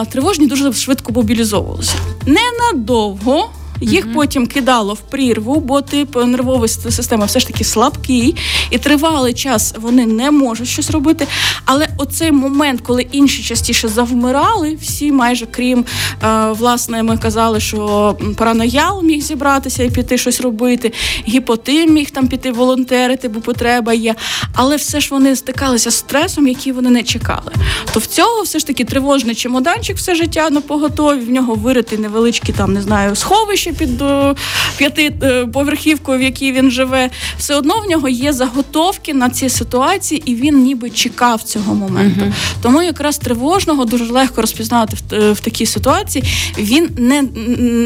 е, 0.03 0.07
тривожні 0.11 0.47
дуже 0.47 0.73
швидко 0.73 1.13
мобілізовувалися 1.13 1.95
ненадовго. 2.27 3.51
Їх 3.81 4.07
mm-hmm. 4.07 4.15
потім 4.15 4.47
кидало 4.47 4.95
в 4.95 5.01
прірву, 5.01 5.61
бо 5.61 5.81
тип 5.81 6.17
нервової 6.17 6.69
системи 6.69 7.27
все 7.27 7.41
ж 7.41 7.47
таки 7.47 7.65
слабкий, 7.65 8.37
і 8.71 8.79
тривалий 8.79 9.35
час 9.35 9.75
вони 9.81 10.07
не 10.07 10.31
можуть 10.31 10.69
щось 10.69 10.91
робити. 10.91 11.27
Але 11.65 11.89
оцей 11.99 12.33
момент, 12.33 12.81
коли 12.81 13.03
інші 13.03 13.43
частіше 13.43 13.89
завмирали, 13.89 14.79
всі 14.83 15.13
майже 15.13 15.47
крім 15.47 15.85
е, 16.23 16.47
власне, 16.51 17.03
ми 17.03 17.17
казали, 17.19 17.61
що 17.61 18.17
параноял 18.37 19.03
міг 19.03 19.23
зібратися 19.23 19.83
і 19.83 19.91
піти 19.91 20.19
щось 20.19 20.41
робити, 20.41 20.93
гіпотим 21.29 21.95
міг 21.95 22.11
там 22.11 22.29
піти 22.29 22.53
волонтерити, 22.53 23.29
бо 23.29 23.41
потреба 23.41 23.93
є. 23.93 24.15
Але 24.55 24.77
все 24.77 25.01
ж 25.01 25.09
вони 25.11 25.37
стикалися 25.37 25.91
з 25.91 25.95
стресом, 25.95 26.49
який 26.49 26.73
вони 26.73 26.91
не 26.91 27.03
чекали. 27.03 27.53
То 27.95 28.01
в 28.01 28.07
цього 28.07 28.43
все 28.43 28.59
ж 28.59 28.67
таки 28.67 28.85
тривожний 28.85 29.35
чемоданчик 29.35 29.97
все 29.97 30.15
життя 30.15 30.51
на 30.51 30.61
поготові, 30.61 31.21
в 31.21 31.31
нього 31.31 31.55
вирити 31.55 31.99
невеличкі 31.99 32.53
там, 32.53 32.73
не 32.73 32.83
знаю, 32.83 33.17
сховища 33.17 33.64
під 33.73 34.03
е, 34.03 34.35
п'ятиповерхівкою, 34.77 36.19
в 36.19 36.23
якій 36.23 36.53
він 36.53 36.71
живе, 36.71 37.11
все 37.39 37.57
одно 37.57 37.75
в 37.87 37.91
нього 37.91 38.09
є 38.09 38.33
заготовки 38.33 39.15
на 39.15 39.31
ці 39.31 39.49
ситуації, 39.49 40.23
і 40.25 40.35
він 40.35 40.63
ніби 40.63 40.91
чекав 40.91 41.43
цього 41.43 41.75
моменту. 41.75 42.21
uh 42.25 42.33
Тому 42.63 42.83
якраз 42.83 43.19
тривожного 43.19 43.85
дуже 43.85 44.13
легко 44.13 44.41
розпізнати 44.41 44.97
в, 44.97 45.15
е, 45.15 45.33
в 45.33 45.41
такій 45.41 45.67
ситуації. 45.67 46.25
Він 46.59 46.89
не 46.99 47.23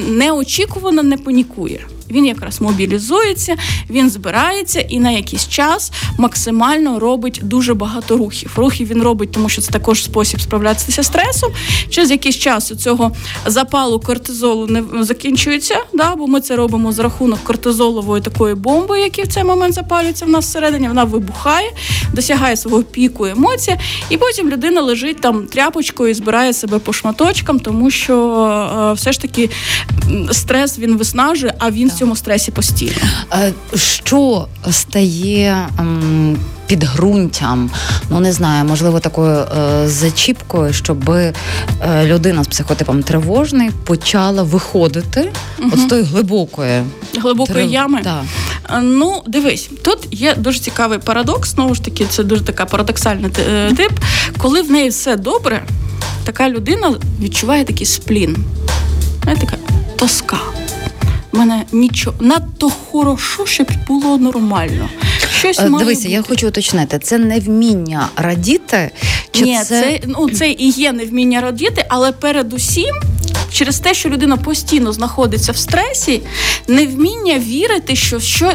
неочікувано 0.08 1.02
не 1.02 1.16
панікує 1.16 1.80
він 2.10 2.26
якраз 2.26 2.60
мобілізується, 2.60 3.56
він 3.90 4.10
збирається 4.10 4.80
і 4.80 5.00
на 5.00 5.10
якийсь 5.10 5.48
час 5.48 5.92
максимально 6.18 6.98
робить 6.98 7.40
дуже 7.42 7.74
багато 7.74 8.16
рухів. 8.16 8.52
Рухів 8.56 8.88
він 8.88 9.02
робить, 9.02 9.32
тому 9.32 9.48
що 9.48 9.62
це 9.62 9.70
також 9.70 10.04
спосіб 10.04 10.40
справлятися 10.40 11.02
стресом. 11.02 11.52
Через 11.90 12.10
якийсь 12.10 12.36
час 12.36 12.72
у 12.72 12.76
цього 12.76 13.12
запалу 13.46 14.00
кортизолу 14.00 14.66
не 14.66 15.04
закінчується, 15.04 15.76
да, 15.92 16.16
бо 16.16 16.26
ми 16.26 16.40
це 16.40 16.56
робимо 16.56 16.92
з 16.92 16.98
рахунок 16.98 17.38
кортизолової 17.44 18.22
такої 18.22 18.54
бомби, 18.54 19.00
яка 19.00 19.22
в 19.22 19.26
цей 19.26 19.44
момент 19.44 19.74
запалюється 19.74 20.24
в 20.24 20.28
нас 20.28 20.44
всередині. 20.46 20.88
Вона 20.88 21.04
вибухає, 21.04 21.70
досягає 22.12 22.56
свого 22.56 22.82
піку 22.82 23.26
емоцій, 23.26 23.76
і 24.10 24.16
потім 24.16 24.50
людина 24.50 24.80
лежить 24.80 25.20
там 25.20 25.46
тряпочкою 25.46 26.10
і 26.10 26.14
збирає 26.14 26.52
себе 26.52 26.78
по 26.78 26.92
шматочкам, 26.92 27.60
тому 27.60 27.90
що 27.90 28.16
е, 28.90 28.92
все 28.92 29.12
ж 29.12 29.20
таки 29.20 29.50
стрес 30.32 30.78
він 30.78 30.96
виснажує, 30.96 31.54
а 31.58 31.70
він 31.70 31.90
цьому 31.98 32.16
стресі 32.16 32.50
постійно. 32.50 32.96
Що 33.74 34.48
стає 34.70 35.68
ем, 35.78 36.38
підґрунтям, 36.66 37.70
ну 38.10 38.20
не 38.20 38.32
знаю, 38.32 38.64
можливо, 38.64 39.00
такою 39.00 39.36
е, 39.36 39.88
зачіпкою, 39.88 40.72
щоб 40.72 41.10
е, 41.10 41.32
людина 42.04 42.44
з 42.44 42.48
психотипом 42.48 43.02
тривожний 43.02 43.70
почала 43.84 44.42
виходити 44.42 45.32
угу. 45.58 45.70
от 45.72 45.80
з 45.80 45.84
тої 45.84 46.02
глибокої 46.02 46.82
глибокої 47.20 47.58
трив... 47.58 47.70
ями? 47.70 48.00
Да. 48.04 48.22
Ну, 48.82 49.22
дивись, 49.26 49.70
тут 49.82 49.98
є 50.10 50.34
дуже 50.34 50.58
цікавий 50.58 50.98
парадокс. 50.98 51.50
Знову 51.50 51.74
ж 51.74 51.82
таки, 51.82 52.06
це 52.10 52.24
дуже 52.24 52.42
така 52.42 52.66
парадоксальний 52.66 53.30
е, 53.50 53.74
тип. 53.74 53.92
Коли 54.38 54.62
в 54.62 54.70
неї 54.70 54.88
все 54.88 55.16
добре, 55.16 55.62
така 56.24 56.50
людина 56.50 56.94
відчуває 57.20 57.64
такий 57.64 57.86
сплін. 57.86 58.36
Така 59.24 59.56
тоска 59.96 60.37
мене 61.38 61.64
нічого 61.72 62.16
надто 62.20 62.70
хорошо, 62.70 63.46
щоб 63.46 63.66
було 63.88 64.18
нормально. 64.18 64.88
Щось 65.38 65.58
е, 65.58 65.70
Дивися, 65.70 66.02
бути. 66.02 66.12
я 66.12 66.22
хочу 66.22 66.48
уточнити, 66.48 66.98
це 66.98 67.18
не 67.18 67.40
вміння 67.40 68.08
радіти. 68.16 68.90
Чи 69.30 69.42
Ні, 69.42 69.58
це... 69.58 69.64
це 69.64 70.00
ну 70.06 70.30
це 70.30 70.50
і 70.50 70.70
є 70.70 70.92
невміння 70.92 71.40
радіти, 71.40 71.84
але 71.88 72.12
передусім. 72.12 72.94
Через 73.52 73.80
те, 73.80 73.94
що 73.94 74.08
людина 74.08 74.36
постійно 74.36 74.92
знаходиться 74.92 75.52
в 75.52 75.56
стресі, 75.56 76.22
невміння 76.68 77.38
вірити, 77.38 77.96
що 77.96 78.20
що 78.20 78.52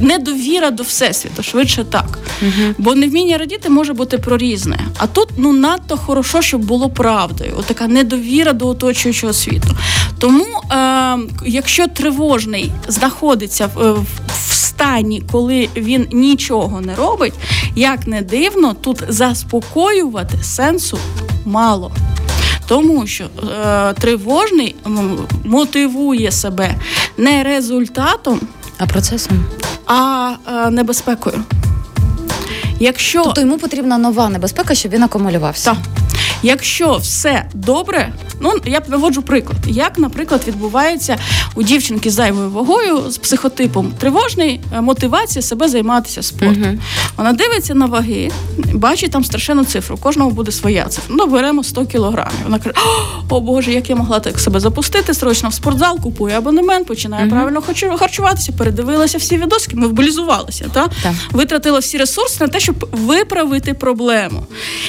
недовіра 0.00 0.70
до 0.70 0.82
всесвіту, 0.82 1.42
швидше 1.42 1.84
так. 1.84 2.18
uh 2.42 2.74
Бо 2.78 2.94
невміння 2.94 3.38
радіти 3.38 3.68
може 3.68 3.92
бути 3.92 4.18
про 4.18 4.36
різне. 4.36 4.78
А 4.98 5.06
тут 5.06 5.28
ну 5.36 5.52
надто 5.52 5.96
хорошо, 5.96 6.42
щоб 6.42 6.64
було 6.64 6.90
правдою. 6.90 7.54
Отака 7.58 7.88
недовіра 7.88 8.52
до 8.52 8.68
оточуючого 8.68 9.32
світу. 9.32 9.76
Тому, 10.18 10.46
е, 10.72 11.18
якщо 11.46 11.86
тривожний 11.86 12.72
знаходиться 12.88 13.70
в, 13.74 13.92
в 14.48 14.52
стані, 14.52 15.22
коли 15.32 15.68
він 15.76 16.06
нічого 16.12 16.80
не 16.80 16.94
робить, 16.94 17.34
як 17.76 18.06
не 18.06 18.22
дивно, 18.22 18.74
тут 18.74 19.02
заспокоювати 19.08 20.38
сенсу 20.42 20.98
мало. 21.44 21.92
Тому 22.72 23.06
що 23.06 23.24
е, 23.24 23.92
тривожний 23.92 24.74
мотивує 25.44 26.32
себе 26.32 26.74
не 27.18 27.42
результатом, 27.42 28.40
а 28.78 28.86
процесом, 28.86 29.44
а 29.86 30.32
е, 30.48 30.70
небезпекою. 30.70 31.44
Якщо 32.80 33.22
Тобто 33.24 33.40
йому 33.40 33.58
потрібна 33.58 33.98
нова 33.98 34.28
небезпека, 34.28 34.74
щоб 34.74 34.92
він 34.92 35.02
акумулювався. 35.02 35.70
Так. 35.70 36.01
Якщо 36.42 36.96
все 36.96 37.44
добре, 37.54 38.12
ну 38.40 38.52
я 38.64 38.82
виводжу 38.88 39.22
приклад, 39.22 39.56
як, 39.66 39.98
наприклад, 39.98 40.42
відбувається 40.46 41.18
у 41.54 41.62
дівчинки 41.62 42.10
з 42.10 42.12
зайвою 42.12 42.50
вагою 42.50 43.10
з 43.10 43.18
психотипом 43.18 43.92
тривожний 43.98 44.60
е, 44.74 44.80
мотивація 44.80 45.42
себе 45.42 45.68
займатися 45.68 46.22
спортом. 46.22 46.62
uh 46.62 46.78
Вона 47.16 47.32
дивиться 47.32 47.74
на 47.74 47.86
ваги, 47.86 48.30
бачить 48.72 49.10
там 49.10 49.24
страшенну 49.24 49.64
цифру. 49.64 49.96
Кожного 49.96 50.30
буде 50.30 50.52
своя 50.52 50.84
цифра. 50.84 51.14
Ну, 51.18 51.26
беремо 51.26 51.64
100 51.64 51.86
кілограмів. 51.86 52.38
Вона 52.44 52.58
каже: 52.58 52.74
О 53.28 53.40
Боже, 53.40 53.72
як 53.72 53.90
я 53.90 53.96
могла 53.96 54.20
так 54.20 54.40
себе 54.40 54.60
запустити, 54.60 55.14
срочно 55.14 55.48
в 55.48 55.54
спортзал, 55.54 56.00
купує 56.00 56.38
абонемент, 56.38 56.86
починає 56.86 57.26
uh 57.26 57.30
правильно 57.30 57.62
харчуватися, 57.98 58.52
передивилася 58.52 59.18
всі 59.18 59.36
відоски, 59.36 59.76
мобілізувалася, 59.76 60.64
та? 60.72 60.88
та 61.02 61.14
витратила 61.30 61.78
всі 61.78 61.98
ресурси 61.98 62.36
на 62.40 62.48
те, 62.48 62.60
щоб 62.60 62.88
виправити 62.92 63.74
проблему. 63.74 64.46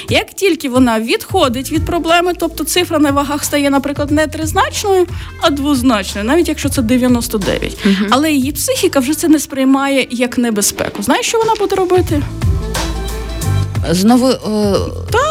Як 0.08 0.34
тільки 0.34 0.68
вона 0.68 1.00
відходить 1.00 1.43
відходить 1.44 1.72
від 1.72 1.86
проблеми, 1.86 2.32
тобто 2.38 2.64
цифра 2.64 2.98
на 2.98 3.10
вагах 3.10 3.44
стає, 3.44 3.70
наприклад, 3.70 4.10
не 4.10 4.26
тризначною, 4.26 5.06
а 5.40 5.50
двозначною, 5.50 6.26
навіть 6.26 6.48
якщо 6.48 6.68
це 6.68 6.82
99. 6.82 7.76
Угу. 7.84 7.94
Але 8.10 8.32
її 8.32 8.52
психіка 8.52 9.00
вже 9.00 9.14
це 9.14 9.28
не 9.28 9.38
сприймає 9.38 10.06
як 10.10 10.38
небезпеку. 10.38 11.02
Знаєш, 11.02 11.26
що 11.26 11.38
вона 11.38 11.52
буде 11.58 11.76
робити? 11.76 12.22
Знову 13.90 14.28
е, 14.28 14.38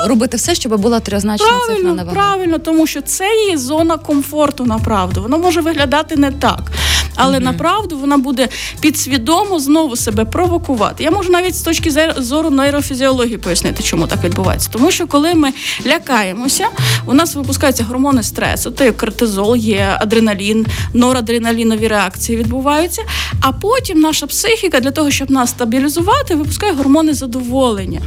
робити 0.05 0.37
все, 0.37 0.55
щоб 0.55 0.77
була 0.77 0.99
тризначна 0.99 1.47
правильно, 1.47 1.89
цифра 1.89 1.91
на. 2.05 2.11
Правильно, 2.11 2.57
тому 2.57 2.87
що 2.87 3.01
це 3.01 3.35
її 3.45 3.57
зона 3.57 3.97
комфорту 3.97 4.65
направду. 4.65 5.21
Воно 5.21 5.37
може 5.37 5.61
виглядати 5.61 6.15
не 6.15 6.31
так 6.31 6.71
але 7.15 7.37
mm-hmm. 7.37 7.43
направду 7.43 7.97
вона 7.97 8.17
буде 8.17 8.49
підсвідомо 8.79 9.59
знову 9.59 9.95
себе 9.95 10.25
провокувати. 10.25 11.03
Я 11.03 11.11
можу 11.11 11.31
навіть 11.31 11.55
з 11.55 11.61
точки 11.61 11.91
зору 12.17 12.49
нейрофізіології 12.49 13.37
пояснити, 13.37 13.83
чому 13.83 14.07
так 14.07 14.23
відбувається. 14.23 14.69
Тому 14.71 14.91
що 14.91 15.07
коли 15.07 15.33
ми 15.33 15.49
лякаємося, 15.87 16.67
у 17.05 17.13
нас 17.13 17.35
випускаються 17.35 17.83
гормони 17.83 18.23
стресу, 18.23 18.71
то 18.71 18.83
є 18.83 18.91
кортизол, 18.91 19.55
є 19.55 19.97
адреналін, 20.01 20.65
норадреналінові 20.93 21.87
реакції 21.87 22.37
відбуваються. 22.37 23.01
А 23.41 23.51
потім 23.51 23.99
наша 23.99 24.27
психіка 24.27 24.79
для 24.79 24.91
того, 24.91 25.11
щоб 25.11 25.31
нас 25.31 25.49
стабілізувати, 25.49 26.35
випускає 26.35 26.73
гормони 26.73 27.13
задоволення. 27.13 28.01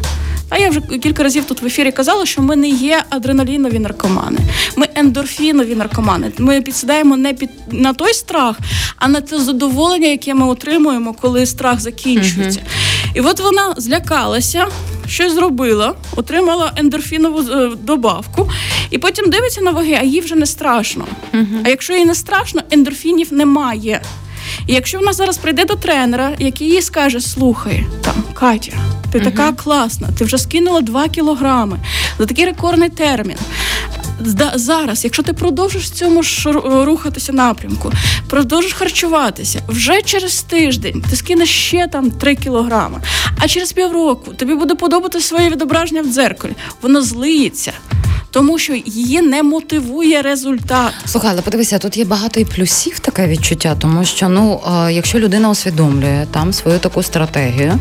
А 0.49 0.59
я 0.59 0.71
вже 0.71 0.81
кілька 0.81 1.23
разів 1.23 1.45
тут 1.45 1.63
в 1.63 1.67
ефірі 1.67 1.93
казала, 1.93 2.27
що 2.27 2.43
ми 2.43 2.57
не 2.57 2.69
є 2.69 3.03
адреналінові 3.11 3.79
наркомани, 3.79 4.39
ми 4.77 4.87
ендорфінові 4.95 5.75
наркомани. 5.75 6.33
Ми 6.39 6.61
підсідаємо 6.61 7.17
не 7.17 7.35
під 7.35 7.51
на 7.71 7.93
той 7.93 8.15
страх, 8.15 8.57
а 8.97 9.09
на 9.09 9.21
те 9.21 9.39
задоволення, 9.39 10.09
яке 10.09 10.35
ми 10.35 10.47
отримуємо, 10.47 11.15
коли 11.21 11.47
страх 11.47 11.81
закінчується. 11.81 12.61
І 13.15 13.21
от 13.21 13.41
вона 13.41 13.75
злякалася, 13.77 14.67
щось 15.09 15.33
зробила, 15.35 15.95
отримала 16.17 16.73
ендорфінову 16.77 17.41
е, 17.41 17.71
добавку, 17.83 18.51
і 18.91 18.99
потім 18.99 19.31
дивиться 19.31 19.61
на 19.61 19.71
ваги, 19.71 19.99
а 20.01 20.05
їй 20.05 20.21
вже 20.21 20.35
не 20.35 20.47
страшно. 20.47 21.07
А 21.65 21.69
якщо 21.69 21.93
їй 21.93 22.05
не 22.05 22.15
страшно, 22.15 22.63
ендорфінів 22.71 23.33
немає. 23.33 24.01
І 24.67 24.75
якщо 24.75 24.99
вона 24.99 25.13
зараз 25.13 25.39
прийде 25.39 25.65
до 25.65 25.75
тренера, 25.75 26.33
який 26.39 26.69
їй 26.69 26.83
скаже: 26.83 27.21
слухай, 27.21 27.87
там 28.03 28.15
Катя, 28.35 28.73
ти 29.13 29.21
така 29.21 29.53
класна, 29.53 30.09
ти 30.19 30.25
вже 30.25 30.39
скинула 30.39 30.81
2 30.81 31.09
кілограми 31.09 31.79
за 32.19 32.27
такий 32.27 32.45
рекордний 32.45 32.89
термін. 32.89 33.37
Зараз, 34.55 35.05
якщо 35.05 35.23
ти 35.23 35.33
продовжиш 35.33 35.85
в 35.85 35.91
цьому 35.91 36.23
ж 36.23 36.53
рухатися 36.85 37.33
напрямку, 37.33 37.93
продовжиш 38.29 38.73
харчуватися, 38.73 39.61
вже 39.69 40.03
через 40.03 40.43
тиждень 40.43 41.05
ти 41.11 41.17
скинеш 41.17 41.51
ще 41.51 41.89
там 41.93 42.11
3 42.11 42.35
кілограми, 42.37 43.01
а 43.39 43.49
через 43.49 43.73
півроку 43.73 44.35
тобі 44.35 44.55
буде 44.55 44.75
подобатися 44.75 45.29
своє 45.29 45.51
відображення 45.51 46.03
в 46.03 46.07
дзеркалі. 46.07 46.53
Воно 46.83 47.03
злиється, 47.03 47.73
тому 48.31 48.59
що 48.59 48.75
її 48.87 49.21
не 49.23 49.43
мотивує 49.43 50.23
результат. 50.23 50.93
Слухай, 51.07 51.31
але 51.33 51.43
подивися, 51.43 51.79
тут 51.79 51.97
є 51.97 52.05
багато 52.05 52.41
і 52.41 52.45
плюсів 52.45 52.99
таке 52.99 53.29
відчуття, 53.29 53.77
тому 53.81 54.05
що 54.05 54.29
ну, 54.29 54.61
якщо 54.91 55.19
людина 55.19 55.51
усвідомлює 55.51 56.27
там 56.31 56.53
свою 56.53 56.79
таку 56.79 57.03
стратегію, 57.03 57.81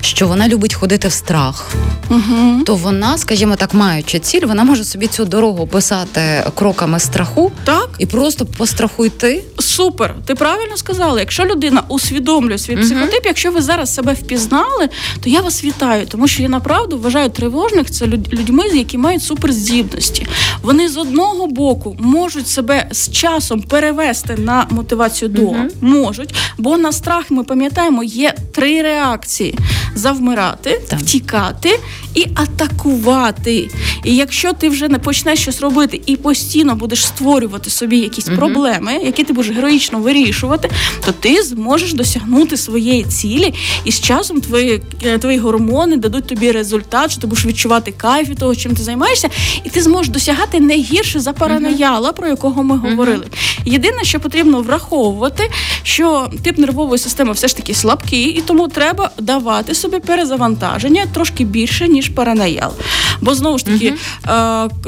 що 0.00 0.28
вона 0.28 0.48
любить 0.48 0.74
ходити 0.74 1.08
в 1.08 1.12
страх, 1.12 1.70
Угу. 2.10 2.64
то 2.66 2.74
вона, 2.76 3.18
скажімо 3.18 3.56
так, 3.56 3.74
маючи 3.74 4.18
ціль, 4.18 4.46
вона 4.46 4.64
може 4.64 4.84
собі 4.84 5.06
цю 5.06 5.24
дорогу 5.24 5.66
писати 5.72 6.44
кроками 6.54 7.00
страху 7.00 7.52
Так, 7.64 7.88
і 7.98 8.06
просто 8.06 8.46
по 8.46 8.66
страху 8.66 9.06
йти. 9.06 9.44
Супер, 9.58 10.14
ти 10.26 10.34
правильно 10.34 10.76
сказала. 10.76 11.20
Якщо 11.20 11.44
людина 11.44 11.82
усвідомлює 11.88 12.58
свій 12.58 12.74
Мгм. 12.76 12.84
психотип, 12.84 13.22
якщо 13.26 13.50
ви 13.50 13.62
зараз 13.62 13.94
себе 13.94 14.12
впізнали, 14.12 14.88
то 15.20 15.30
я 15.30 15.40
вас 15.40 15.64
вітаю, 15.64 16.06
тому 16.06 16.28
що 16.28 16.42
я 16.42 16.48
направду 16.48 16.98
вважаю 16.98 17.28
тривожних 17.30 17.90
це 17.90 18.06
люд- 18.06 18.32
людьми, 18.32 18.64
які 18.68 18.98
мають 18.98 19.22
суперздібності. 19.22 20.26
Вони 20.62 20.88
з 20.88 20.96
одного 20.96 21.46
боку 21.46 21.96
можуть 22.00 22.48
себе 22.48 22.86
з 22.90 23.10
часом 23.10 23.62
перевести 23.62 24.34
на 24.36 24.66
мотивацію 24.70 25.28
до 25.28 25.42
Мгм. 25.42 25.68
можуть, 25.80 26.34
бо 26.58 26.76
на 26.78 26.92
страх 26.92 27.30
ми 27.30 27.44
пам'ятаємо, 27.44 28.04
є 28.04 28.34
три 28.54 28.82
реакції: 28.82 29.58
завмирати, 29.94 30.80
Так. 30.88 30.98
втікати 30.98 31.80
і 32.14 32.26
атакувати. 32.34 33.70
І 34.04 34.16
якщо 34.16 34.52
ти 34.52 34.68
вже 34.68 34.88
не 34.88 34.98
почнеш 34.98 35.38
щось 35.38 35.60
робити 35.60 36.00
і 36.06 36.16
постійно 36.16 36.74
будеш 36.74 37.06
створювати 37.06 37.70
собі 37.70 37.98
якісь 37.98 38.26
Мгм. 38.26 38.36
проблеми, 38.36 38.92
які 39.04 39.24
ти 39.24 39.32
будеш 39.32 39.50
героїчно 39.56 39.98
вирішувати, 39.98 40.70
то 41.06 41.12
ти 41.12 41.42
зможеш 41.42 41.92
досягнути 41.92 42.56
своєї 42.56 43.04
цілі, 43.04 43.54
і 43.84 43.92
з 43.92 44.00
часом 44.00 44.40
твої, 44.40 44.82
е, 45.04 45.18
твої 45.18 45.38
гормони 45.38 45.96
дадуть 45.96 46.26
тобі 46.26 46.52
результат, 46.52 47.10
що 47.10 47.20
ти 47.20 47.26
будеш 47.26 47.46
відчувати 47.46 47.92
кайф 47.96 48.28
від 48.28 48.38
того, 48.38 48.56
чим 48.56 48.74
ти 48.76 48.82
займаєшся, 48.82 49.28
і 49.64 49.70
ти 49.70 49.82
зможеш 49.82 50.12
досягати 50.12 50.60
не 50.60 50.74
гірше 50.76 51.20
за 51.20 51.32
паранояла, 51.32 52.12
про 52.12 52.28
якого 52.28 52.62
ми 52.62 52.76
говорили. 52.76 53.26
Єдине, 53.64 54.04
що 54.04 54.20
потрібно 54.20 54.62
враховувати, 54.62 55.50
що 55.82 56.30
тип 56.42 56.58
нервової 56.58 56.98
системи 56.98 57.32
все 57.32 57.48
ж 57.48 57.56
таки 57.56 57.74
слабкий, 57.74 58.24
і 58.24 58.40
тому 58.40 58.68
треба 58.68 59.10
давати 59.18 59.74
собі 59.74 59.98
перезавантаження 59.98 61.06
трошки 61.14 61.44
більше, 61.44 61.88
ніж 61.88 62.01
параноял. 62.08 62.72
Бо 63.20 63.34
знову 63.34 63.58
ж 63.58 63.64
таки, 63.64 63.94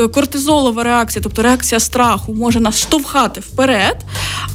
е, 0.01 0.09
кортизолова 0.09 0.83
реакція, 0.83 1.23
тобто 1.23 1.43
реакція 1.43 1.81
страху, 1.81 2.35
може 2.35 2.61
нас 2.61 2.81
штовхати 2.81 3.41
вперед. 3.41 3.97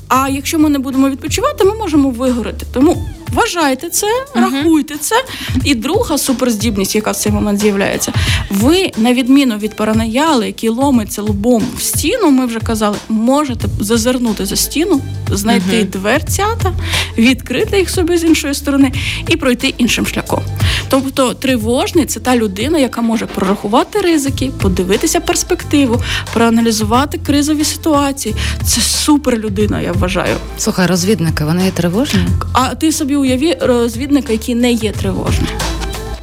А 0.08 0.30
якщо 0.30 0.60
ми 0.60 0.70
не 0.70 0.80
будемо 0.80 1.10
відпочивати, 1.10 1.64
ми 1.64 1.74
можемо 1.76 2.10
вигорати. 2.10 2.66
Тому 2.74 3.06
вважайте 3.34 3.90
це, 3.90 4.08
рахуйте 4.36 4.98
це. 4.98 5.16
І 5.64 5.76
друга 5.76 6.18
суперздібність, 6.18 6.96
яка 6.96 7.12
в 7.12 7.16
цей 7.16 7.32
момент 7.32 7.60
з'являється, 7.60 8.14
ви, 8.50 8.92
на 8.98 9.14
відміну 9.14 9.58
від 9.58 9.76
паранояли, 9.76 10.48
який 10.48 10.70
ломиться 10.70 11.22
лобом 11.22 11.64
в 11.78 11.82
стіну, 11.82 12.32
ми 12.32 12.46
вже 12.46 12.60
казали, 12.60 12.98
можете 13.10 13.68
зазирнути 13.80 14.46
за 14.46 14.56
стіну, 14.56 15.02
знайти 15.32 15.84
дверцята, 15.84 16.74
відкрити 17.18 17.78
їх 17.80 17.90
собі 17.90 18.18
з 18.18 18.24
іншої 18.24 18.54
сторони 18.54 18.92
і 19.28 19.36
пройти 19.36 19.74
іншим 19.78 20.08
шляхом. 20.08 20.44
Тобто 20.90 21.34
тривожний 21.34 22.06
це 22.06 22.20
та 22.20 22.36
людина, 22.36 22.80
яка 22.80 23.02
може 23.02 23.26
прорахувати 23.26 24.02
ризики, 24.02 24.52
подивитися 24.62 25.20
перспективу, 25.20 26.02
проаналізувати 26.34 27.18
кризові 27.26 27.64
ситуації. 27.64 28.36
Це 28.66 28.82
супер 28.82 29.38
людина, 29.38 29.82
я 29.82 29.92
вважаю. 29.92 30.36
Слухай, 30.58 30.88
розвідники, 30.88 31.46
вони 31.46 31.66
є 31.66 31.72
тривожні. 31.72 32.26
А 32.54 32.76
ти 32.76 32.92
собі 32.92 33.16
уяві 33.16 33.58
розвідника, 33.62 34.32
який 34.34 34.56
не 34.56 34.72
є 34.72 34.92
тривожним. 34.92 35.48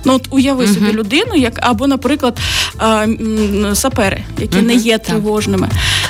Ну, 0.04 0.14
от 0.14 0.26
уяви 0.30 0.66
собі 0.66 0.92
людину, 0.92 1.34
як 1.34 1.58
або, 1.62 1.86
наприклад, 1.86 2.38
а, 2.78 3.02
м, 3.02 3.74
сапери, 3.74 4.24
які 4.38 4.56
не 4.62 4.74
Мгм, 4.74 4.82
є 4.82 4.98
так. 4.98 5.16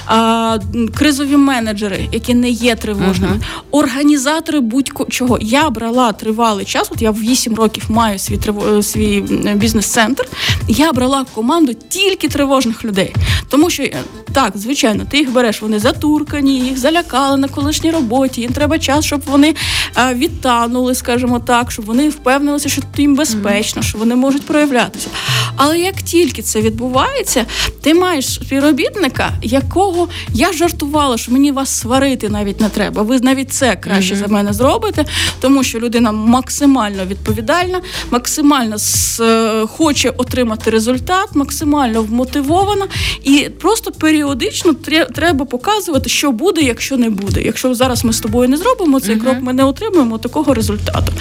А, 0.07 0.59
кризові 0.95 1.37
менеджери, 1.37 2.09
які 2.13 2.35
не 2.35 2.51
є 2.51 2.75
тривожними, 2.77 3.33
Мгм. 3.33 3.43
організатори 3.71 4.61
будь-чого. 4.61 5.39
Я 5.41 5.71
брала 5.71 6.13
тривалий 6.13 6.65
час. 6.65 6.89
От 6.93 7.03
я 7.03 7.11
в 7.11 7.21
8 7.21 7.55
років 7.55 7.85
маю 7.89 8.19
свій 8.19 8.37
триво- 8.37 8.83
свій 8.83 9.21
бізнес-центр. 9.55 10.29
Я 10.69 10.93
брала 10.93 11.23
в 11.23 11.27
команду 11.35 11.73
тільки 11.89 12.29
тривожних 12.29 12.85
людей, 12.85 13.15
тому 13.49 13.71
що 13.71 13.83
е, 13.83 13.97
так, 14.33 14.53
звичайно, 14.57 15.05
ти 15.11 15.19
їх 15.19 15.33
береш, 15.33 15.63
вони 15.63 15.79
затуркані, 15.79 16.61
їх 16.61 16.79
залякали 16.79 17.37
на 17.37 17.49
колишній 17.49 17.91
роботі. 17.91 18.41
Їм 18.41 18.53
треба 18.53 18.79
час, 18.79 19.05
щоб 19.05 19.21
вони 19.27 19.55
е, 19.97 20.15
відтанули, 20.15 20.95
скажімо 20.95 21.39
так, 21.41 21.71
щоб 21.73 21.85
вони 21.85 22.09
впевнилися, 22.09 22.69
що 22.69 22.83
їм 22.97 23.15
безпечно, 23.17 23.83
що 23.83 23.99
вони 23.99 24.15
можуть 24.17 24.43
проявлятися. 24.47 25.09
Але 25.57 25.79
як 25.79 25.95
тільки 26.03 26.43
це 26.43 26.61
відбувається, 26.61 27.45
ти 27.83 27.95
маєш 27.95 28.35
співробітника, 28.35 29.33
якого 29.43 29.96
я 30.33 30.53
жартувала, 30.53 31.19
що 31.19 31.33
мені 31.33 31.53
вас 31.53 31.71
сварити 31.71 32.29
навіть 32.29 32.61
не 32.61 32.69
треба. 32.69 33.03
Ви 33.03 33.19
навіть 33.21 33.53
це 33.53 33.77
краще 33.77 34.17
за 34.17 34.27
мене 34.27 34.53
зробите, 34.53 35.05
тому 35.41 35.65
що 35.65 35.79
людина 35.79 36.13
максимально 36.13 37.07
відповідальна, 37.07 37.81
максимально 38.11 38.75
с- 38.79 39.21
е, 39.21 39.67
хоче 39.67 40.11
отримати 40.11 40.71
результат, 40.71 41.29
максимально 41.35 42.03
вмотивована, 42.03 42.87
і 43.25 43.49
просто 43.61 43.91
періодично 43.93 44.73
тре- 44.73 45.07
треба 45.15 45.45
показувати, 45.45 46.09
що 46.11 46.33
буде, 46.33 46.61
якщо 46.61 46.97
не 46.97 47.11
буде. 47.11 47.43
Якщо 47.43 47.75
зараз 47.75 48.05
ми 48.05 48.13
з 48.13 48.21
тобою 48.21 48.49
не 48.49 48.57
зробимо 48.57 49.01
цей 49.01 49.17
крок, 49.17 49.37
ми 49.41 49.53
не 49.53 49.65
отримаємо 49.65 50.19
такого 50.19 50.55
результату. 50.55 51.13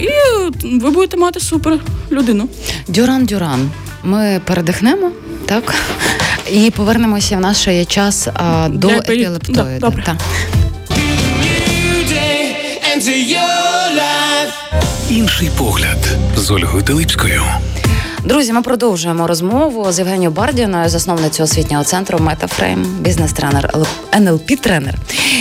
І 0.00 0.06
е, 0.06 0.50
ви 0.62 0.90
будете 0.90 1.16
мати 1.16 1.40
супер 1.40 1.78
людину. 2.12 2.48
Дюран 2.88 3.24
Дюран. 3.24 3.70
Ми 4.04 4.40
передихнемо, 4.44 5.10
так? 5.46 5.74
І 6.52 6.70
повернемося 6.70 7.36
в 7.36 7.40
наш 7.40 7.68
час 7.86 8.28
а, 8.34 8.68
до 8.68 8.88
епілептоїда. 8.88 9.38
Да, 9.64 9.78
добре. 9.78 10.16
Інший 15.10 15.50
погляд 15.58 15.98
з 16.36 16.50
Ольгою 16.50 16.82
Телипською. 16.84 17.42
Друзі, 18.24 18.52
ми 18.52 18.62
продовжуємо 18.62 19.26
розмову 19.26 19.92
з 19.92 19.98
Євгенією 19.98 20.30
Бардіною, 20.30 20.88
засновницею 20.88 21.44
освітнього 21.44 21.84
центру 21.84 22.18
Метафрейм, 22.18 22.84
бізнес-тренер, 23.00 23.70
НЛП-тренер. 24.12 24.94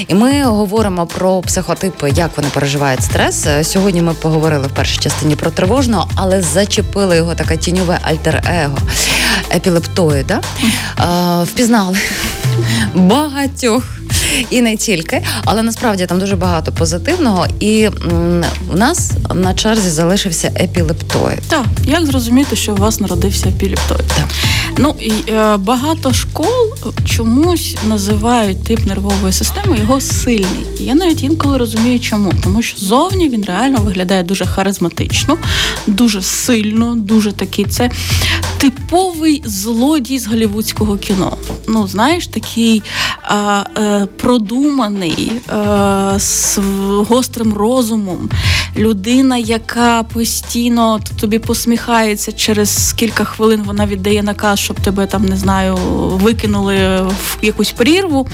І 0.08 0.14
ми 0.14 0.44
говоримо 0.44 1.06
про 1.06 1.42
психотипи, 1.42 2.10
як 2.16 2.38
вони 2.38 2.50
переживають 2.54 3.04
стрес. 3.04 3.48
Сьогодні 3.64 4.02
ми 4.02 4.14
поговорили 4.14 4.68
в 4.68 4.72
першій 4.72 5.00
частині 5.00 5.36
про 5.36 5.52
тривожного, 5.52 6.10
але 6.16 6.42
зачепили 6.42 7.16
його 7.16 7.36
таке 7.36 7.58
тіньове 7.58 8.00
альтер-его 8.02 8.78
епілептоїда. 9.56 10.42
Впізнали 11.44 11.98
багатьох. 12.96 13.84
І 14.50 14.62
не 14.62 14.78
тільки, 14.78 15.24
але 15.46 15.64
насправді 15.64 16.06
там 16.06 16.20
дуже 16.20 16.36
багато 16.36 16.72
позитивного. 16.72 17.48
І 17.60 17.84
м, 17.84 18.44
у 18.74 18.78
нас 18.78 19.12
на 19.36 19.54
черзі 19.54 19.90
залишився 19.90 20.52
епілептоїд. 20.60 21.40
Так, 21.48 21.66
як 21.86 22.06
зрозуміти, 22.06 22.56
що 22.56 22.72
у 22.72 22.76
вас 22.76 23.00
народився 23.00 23.50
епілептоїд? 23.50 24.08
Так. 24.08 24.28
Ну 24.78 24.96
і 25.00 25.12
е, 25.32 25.58
багато 25.58 26.14
школ 26.14 26.74
чомусь 27.06 27.76
називають 27.88 28.64
тип 28.64 28.86
нервової 28.86 29.34
системи 29.34 29.78
його 29.78 30.02
сильний. 30.02 30.66
І 30.80 30.84
я 30.84 30.96
навіть 30.96 31.24
інколи 31.24 31.58
розумію, 31.58 32.00
чому. 32.00 32.34
Тому 32.44 32.62
що 32.62 32.78
зовні 32.78 33.30
він 33.30 33.44
реально 33.48 33.78
виглядає 33.78 34.24
дуже 34.24 34.46
харизматично, 34.46 35.38
дуже 35.88 36.22
сильно, 36.22 36.96
дуже 36.96 37.32
такий. 37.32 37.66
Це 37.66 37.90
типовий 38.62 39.44
злодій 39.46 40.20
з 40.20 40.28
голівудського 40.28 40.98
кіно. 40.98 41.38
Ну, 41.68 41.88
знаєш, 41.88 42.28
такий 42.28 42.84
е, 43.24 43.36
е, 43.78 44.08
продуманий, 44.18 45.32
е, 45.50 46.20
з 46.20 46.58
гострим 47.08 47.54
розумом, 47.54 48.30
людина, 48.78 49.38
яка 49.38 50.04
постійно 50.04 51.00
тобі 51.20 51.40
посміхається 51.40 52.32
через 52.32 52.94
кілька 52.94 53.24
хвилин, 53.24 53.64
вона 53.66 53.86
віддає 53.86 54.24
наказ, 54.24 54.60
щоб 54.60 54.80
тебе 54.80 55.06
там 55.06 55.26
не 55.26 55.38
знаю, 55.38 55.76
викинули 56.22 56.76
в 57.02 57.38
якусь 57.42 57.72
прірву. 57.72 58.28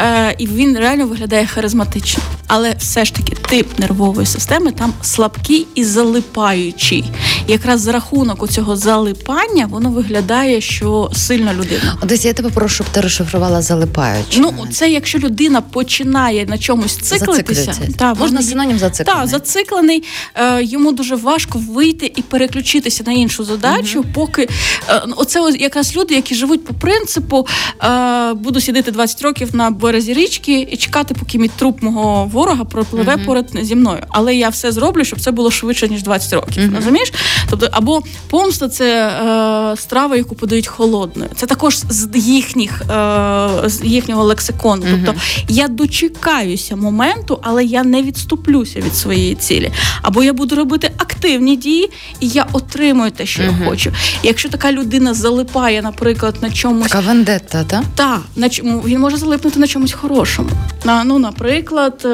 Е, 0.00 0.34
і 0.38 0.46
він 0.46 0.78
реально 0.78 1.06
виглядає 1.06 1.46
харизматично. 1.46 2.22
Але 2.46 2.74
все 2.78 3.04
ж 3.04 3.14
таки 3.14 3.36
тип 3.48 3.78
нервової 3.78 4.26
системи 4.26 4.72
там 4.72 4.92
слабкий 5.02 5.66
і 5.74 5.84
залипаючий. 5.84 7.04
Якраз 7.48 7.80
за 7.80 7.92
рахунок 7.92 8.42
у 8.42 8.46
цього 8.46 8.76
залипання 8.76 9.55
воно 9.64 9.90
виглядає, 9.90 10.60
що 10.60 11.10
сильна 11.14 11.54
людина. 11.54 11.98
Десь 12.02 12.24
я 12.24 12.32
тебе 12.32 12.50
прошу, 12.50 12.74
щоб 12.74 12.86
ти 12.86 13.00
розшифрувала 13.00 13.62
залипаючи. 13.62 14.40
Ну, 14.40 14.52
це 14.72 14.90
якщо 14.90 15.18
людина 15.18 15.60
починає 15.60 16.46
на 16.46 16.58
чомусь 16.58 16.96
циклитися, 16.96 17.74
та, 17.98 18.14
Можна 18.14 18.42
синонім 18.42 18.78
зациклений. 18.78 19.20
Так, 19.20 19.30
зациклений, 19.30 20.02
е, 20.34 20.62
йому 20.62 20.92
дуже 20.92 21.16
важко 21.16 21.62
вийти 21.68 22.12
і 22.16 22.22
переключитися 22.22 23.04
на 23.06 23.12
іншу 23.12 23.44
задачу, 23.44 24.04
поки 24.14 24.48
е, 24.88 25.02
оце 25.16 25.40
якраз 25.58 25.96
люди, 25.96 26.14
які 26.14 26.34
живуть 26.34 26.64
по 26.64 26.74
принципу, 26.74 27.46
е, 27.84 28.32
буду 28.34 28.60
сидіти 28.60 28.90
20 28.90 29.22
років 29.22 29.56
на 29.56 29.70
березі 29.70 30.14
річки 30.14 30.68
і 30.72 30.76
чекати, 30.76 31.14
поки 31.14 31.38
мій 31.38 31.50
труп 31.56 31.82
мого 31.82 32.24
ворога 32.32 32.64
пропливе 32.64 33.16
поряд 33.16 33.50
зі 33.62 33.74
мною. 33.74 34.02
Але 34.08 34.34
я 34.34 34.48
все 34.48 34.72
зроблю, 34.72 35.04
щоб 35.04 35.20
це 35.20 35.30
було 35.30 35.50
швидше 35.50 35.88
ніж 35.88 36.02
20 36.02 36.32
років. 36.32 36.74
Розумієш? 36.76 37.12
Тобто, 37.50 37.68
або 37.72 38.02
помста 38.30 38.68
це 38.68 39.08
е, 39.08 39.45
страва, 39.76 40.16
яку 40.16 40.34
подають 40.34 40.66
холодною. 40.66 41.30
Це 41.36 41.46
також 41.46 41.78
з 41.88 42.08
їхніх 42.14 42.82
е, 42.82 43.48
з 43.64 43.84
їхнього 43.84 44.24
лексикону. 44.24 44.86
Тобто 44.90 45.20
я 45.48 45.68
дочекаюся 45.68 46.76
моменту, 46.76 47.38
але 47.42 47.64
я 47.64 47.84
не 47.84 48.02
відступлюся 48.02 48.80
від 48.80 48.94
своєї 48.94 49.34
цілі. 49.34 49.72
Або 50.02 50.22
я 50.22 50.32
буду 50.32 50.56
робити 50.56 50.90
активні 50.96 51.56
дії, 51.56 51.90
і 52.20 52.28
я 52.28 52.46
отримую 52.52 53.10
те, 53.10 53.26
що 53.26 53.42
я 53.42 53.54
хочу. 53.68 53.90
І 54.22 54.26
якщо 54.26 54.48
така 54.48 54.72
людина 54.72 55.14
залипає, 55.14 55.82
наприклад, 55.82 56.34
на 56.40 56.50
чомусь 56.50 56.88
Така 56.88 57.00
вендетта, 57.00 57.64
так? 57.64 57.84
так, 57.94 58.20
на 58.36 58.48
чому 58.48 58.80
він 58.80 59.00
може 59.00 59.16
залипнути 59.16 59.60
на 59.60 59.66
чомусь 59.66 59.92
хорошому. 59.92 60.48
На 60.84 61.04
ну, 61.04 61.18
наприклад, 61.18 62.02
е, 62.04 62.08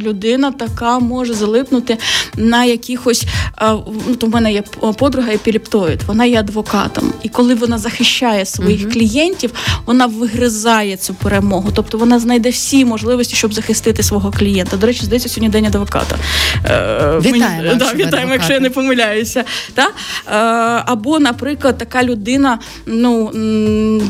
людина 0.00 0.52
така 0.52 0.98
може 0.98 1.34
залипнути 1.34 1.98
на 2.36 2.64
якихось. 2.64 3.24
е, 3.62 3.72
Ну, 4.08 4.14
то 4.16 4.26
в 4.26 4.30
мене 4.30 4.52
є 4.52 4.62
подруга 4.98 5.32
епіліптоїд, 5.32 6.02
вона 6.02 6.24
є 6.24 6.38
адвокатом. 6.40 6.53
І 7.22 7.28
коли 7.28 7.54
вона 7.54 7.78
захищає 7.78 8.46
своїх 8.46 8.92
клієнтів, 8.92 9.50
вона 9.86 10.06
вигризає 10.06 10.96
цю 10.96 11.14
перемогу. 11.14 11.70
Тобто 11.74 11.98
вона 11.98 12.18
знайде 12.18 12.50
всі 12.50 12.84
можливості, 12.84 13.36
щоб 13.36 13.54
захистити 13.54 14.02
свого 14.02 14.32
клієнта. 14.32 14.76
До 14.76 14.86
речі, 14.86 15.04
здається, 15.04 15.28
сьогодні 15.28 15.48
день 15.48 15.66
адвоката. 15.66 16.16
Е, 16.64 17.18
Вітаємо, 17.18 17.62
да, 17.62 17.84
якщо 17.84 17.96
ви 17.96 18.04
вітаємо, 18.04 18.32
якщо 18.32 18.52
я 18.52 18.60
не 18.60 18.70
помиляюся. 18.70 19.44
Та? 19.74 19.82
Е, 19.82 19.92
або, 20.86 21.18
наприклад, 21.18 21.78
така 21.78 22.04
людина, 22.04 22.58
ну 22.86 23.30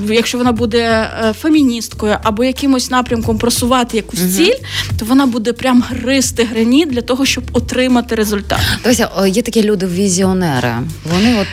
якщо 0.09 0.39
вона 0.39 0.53
буде 0.53 0.81
е, 0.81 1.33
феміністкою 1.33 2.17
або 2.23 2.45
якимось 2.45 2.91
напрямком 2.91 3.39
просувати 3.39 3.97
якусь 3.97 4.37
ціль, 4.37 4.59
то 4.99 5.05
вона 5.05 5.27
буде 5.27 5.53
прям 5.53 5.85
гризти 5.91 6.45
граніт 6.45 6.89
для 6.89 7.01
того, 7.01 7.27
щоб 7.27 7.45
отримати 7.53 8.15
результат. 8.15 8.61
Дивися, 8.83 9.09
є 9.27 9.43
такі 9.43 9.63
люди 9.63 9.87
візіонери. 9.87 10.75
Вони 11.13 11.37
от 11.41 11.49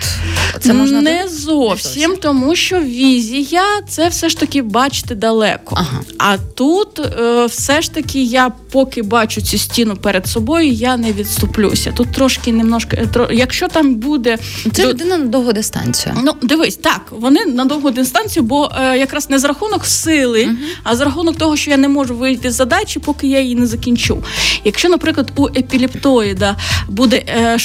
це 0.62 0.71
можна 0.74 1.02
не 1.02 1.22
так? 1.22 1.30
зовсім, 1.30 2.16
тому 2.22 2.56
що 2.56 2.80
візія 2.80 3.64
це 3.88 4.08
все 4.08 4.30
ж 4.30 4.38
таки 4.38 4.62
бачити 4.62 5.16
далеко. 5.16 5.76
Ага. 5.78 6.02
А 6.18 6.38
тут 6.38 7.00
е, 7.00 7.46
все 7.46 7.82
ж 7.82 7.94
таки 7.94 8.24
я 8.24 8.52
поки 8.72 9.02
бачу 9.02 9.42
цю 9.42 9.58
стіну 9.58 9.96
перед 9.96 10.28
собою, 10.28 10.72
я 10.72 10.98
не 10.98 11.12
відступлюся. 11.14 11.92
Тут 11.96 12.12
трошки 12.12 12.52
немножко, 12.52 12.96
е, 12.96 13.28
якщо 13.32 13.68
там 13.68 13.96
буде 13.96 14.38
Це 14.74 14.84
до- 14.84 14.90
людина 14.90 15.18
на 15.18 15.26
довгу 15.26 15.54
дистанцію. 15.54 16.16
Ну, 16.24 16.34
дивись, 16.42 16.76
так, 16.76 17.02
вони 17.12 17.46
на 17.46 17.66
довгу 17.66 17.92
дистанцію, 17.92 18.44
бо 18.44 18.72
е, 18.82 18.98
якраз 18.98 19.30
не 19.30 19.40
за 19.40 19.48
рахунок 19.48 19.86
сили, 19.86 20.50
а 20.84 20.96
за 20.96 21.06
рахунок 21.06 21.38
того, 21.38 21.58
що 21.58 21.72
я 21.72 21.78
не 21.78 21.88
можу 21.88 22.16
вийти 22.16 22.52
з 22.52 22.56
задачі, 22.56 23.00
поки 23.00 23.28
я 23.28 23.40
її 23.42 23.56
не 23.56 23.68
закінчу. 23.68 24.24
Якщо, 24.64 24.90
наприклад, 24.90 25.32
у 25.36 25.48
епілептоїда 25.48 26.56
буде 26.90 27.24
е, 27.28 27.60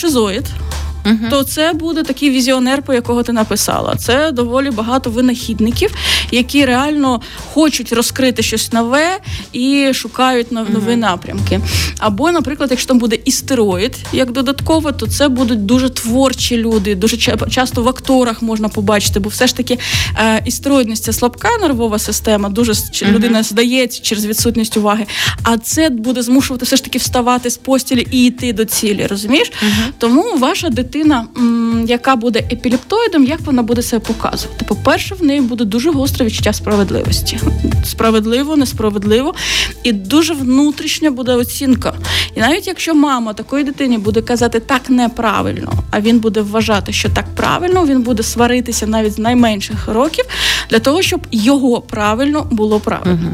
шизоїд. 1.11 1.31
То 1.31 1.43
це 1.45 1.73
буде 1.73 2.03
такий 2.03 2.31
візіонер, 2.31 2.83
по 2.83 2.95
якого 2.95 3.23
ти 3.23 3.33
написала. 3.33 3.95
Це 3.97 4.33
доволі 4.33 4.71
багато 4.71 5.11
винахідників, 5.11 5.91
які 6.33 6.65
реально 6.65 7.21
хочуть 7.53 7.93
розкрити 7.93 8.43
щось 8.43 8.73
нове 8.73 9.19
і 9.53 9.91
шукають 9.95 10.53
нов- 10.53 10.71
нові 10.73 10.97
напрямки. 10.97 11.61
Або, 11.99 12.33
наприклад, 12.33 12.71
якщо 12.71 12.89
там 12.89 12.99
буде 12.99 13.19
істероїд 13.25 13.97
як 14.13 14.33
додатково, 14.33 14.93
то 14.93 15.07
це 15.07 15.29
будуть 15.29 15.67
дуже 15.67 15.91
творчі 15.91 16.57
люди. 16.57 16.95
Дуже 16.95 17.17
часто 17.51 17.83
в 17.83 17.89
акторах 17.89 18.43
можна 18.43 18.69
побачити, 18.69 19.21
бо 19.21 19.29
все 19.29 19.47
ж 19.47 19.57
таки 19.57 19.79
е, 20.19 20.43
істероїдність 20.47 21.05
це 21.05 21.13
слабка 21.13 21.49
нервова 21.61 21.99
система. 21.99 22.49
Дуже 22.49 22.73
чи 22.93 23.07
людина 23.07 23.43
здається 23.43 24.03
через 24.03 24.27
відсутність 24.27 24.77
уваги. 24.77 25.07
А 25.43 25.59
це 25.59 25.91
буде 25.91 26.23
змушувати 26.23 26.65
все 26.65 26.77
ж 26.77 26.85
таки 26.85 26.99
вставати 26.99 27.51
з 27.51 27.57
постілі 27.57 28.07
і 28.11 28.27
йти 28.27 28.53
до 28.53 28.65
цілі. 28.65 29.07
Розумієш? 29.07 29.53
Тому 29.99 30.37
ваша 30.39 30.69
дитина, 30.69 30.96
м, 31.05 31.85
яка 31.89 32.17
буде 32.17 32.39
епілептоїдом, 32.39 33.25
як 33.25 33.41
вона 33.41 33.63
буде 33.63 33.83
себе 33.83 34.05
показувати? 34.07 34.65
По-перше, 34.65 35.15
в 35.15 35.23
неї 35.25 35.41
буде 35.41 35.65
дуже 35.65 35.91
гостре 35.91 36.27
відчуття 36.27 36.53
справедливості. 36.53 37.39
Справедливо, 37.85 38.57
несправедливо, 38.57 39.35
і 39.83 39.93
дуже 39.93 40.35
внутрішня 40.35 41.11
буде 41.11 41.33
оцінка. 41.35 41.95
І 42.35 42.41
навіть 42.41 42.67
якщо 42.67 42.95
мама 42.95 43.33
такої 43.33 43.65
дитині 43.65 43.99
буде 43.99 44.23
казати 44.23 44.61
так 44.61 44.91
неправильно, 44.91 45.73
а 45.91 46.01
він 46.01 46.19
буде 46.19 46.41
вважати, 46.41 46.93
що 46.93 47.09
так 47.09 47.25
правильно, 47.35 47.87
він 47.87 48.03
буде 48.03 48.23
сваритися 48.23 48.87
навіть 48.87 49.13
з 49.13 49.19
найменших 49.19 49.89
років 49.89 50.25
для 50.71 50.79
того, 50.79 51.03
щоб 51.03 51.27
його 51.33 51.81
правильно 51.81 52.47
було 52.51 52.81
правильно. 52.81 53.31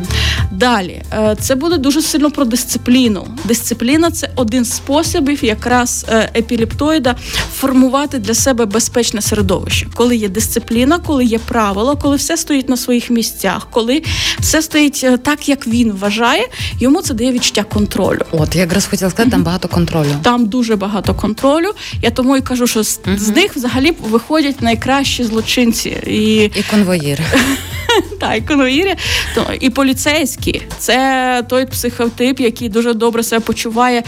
Далі 0.53 1.03
е, 1.13 1.37
це 1.41 1.55
буде 1.55 1.79
дуже 1.79 2.03
сильно 2.03 2.31
про 2.31 2.45
дисципліну. 2.45 3.27
Дисципліна 3.45 4.11
це 4.11 4.31
один 4.37 4.65
з 4.65 4.73
способів, 4.73 5.45
якраз 5.45 6.07
е, 6.09 6.31
епілептоїда 6.37 7.17
формувати 7.53 8.19
для 8.19 8.35
себе 8.35 8.67
безпечне 8.67 9.23
середовище, 9.23 9.87
коли 9.95 10.17
є 10.17 10.29
дисципліна, 10.29 10.99
коли 10.99 11.25
є 11.25 11.39
правила, 11.39 11.97
коли 11.97 12.17
все 12.17 12.37
стоїть 12.37 12.69
на 12.69 12.77
своїх 12.77 13.11
місцях, 13.11 13.69
коли 13.71 14.03
все 14.41 14.63
стоїть 14.63 15.01
е, 15.05 15.17
так, 15.17 15.49
як 15.49 15.67
він 15.67 15.93
вважає, 15.93 16.49
йому 16.79 17.03
це 17.03 17.15
дає 17.15 17.33
відчуття 17.33 17.63
контролю. 17.63 18.21
От 18.33 18.55
я 18.55 18.61
якраз 18.61 18.87
хотіла 18.87 19.11
сказати, 19.11 19.31
там 19.31 19.43
багато 19.43 19.69
контролю. 19.69 20.09
Там 20.23 20.47
дуже 20.47 20.77
багато 20.77 21.15
контролю. 21.15 21.73
Я 22.03 22.11
тому 22.11 22.37
і 22.37 22.41
кажу, 22.41 22.67
що 22.67 22.83
з, 22.83 23.01
з 23.17 23.29
них 23.29 23.57
взагалі 23.57 23.93
виходять 24.11 24.63
найкращі 24.63 25.25
злочинці 25.25 25.89
і 26.07 26.45
І 26.45 26.65
конвоїри. 26.71 27.25
та, 28.21 28.41
конвоїри, 28.41 28.97
то 29.35 29.47
і 29.61 29.71
поліцейські. 29.71 30.63
Це 30.79 31.45
той 31.49 31.67
психотип, 31.67 32.41
який 32.41 32.69
дуже 32.69 32.95
добре 32.95 33.23
себе 33.23 33.41
почуває 33.41 33.99
е, 33.99 34.05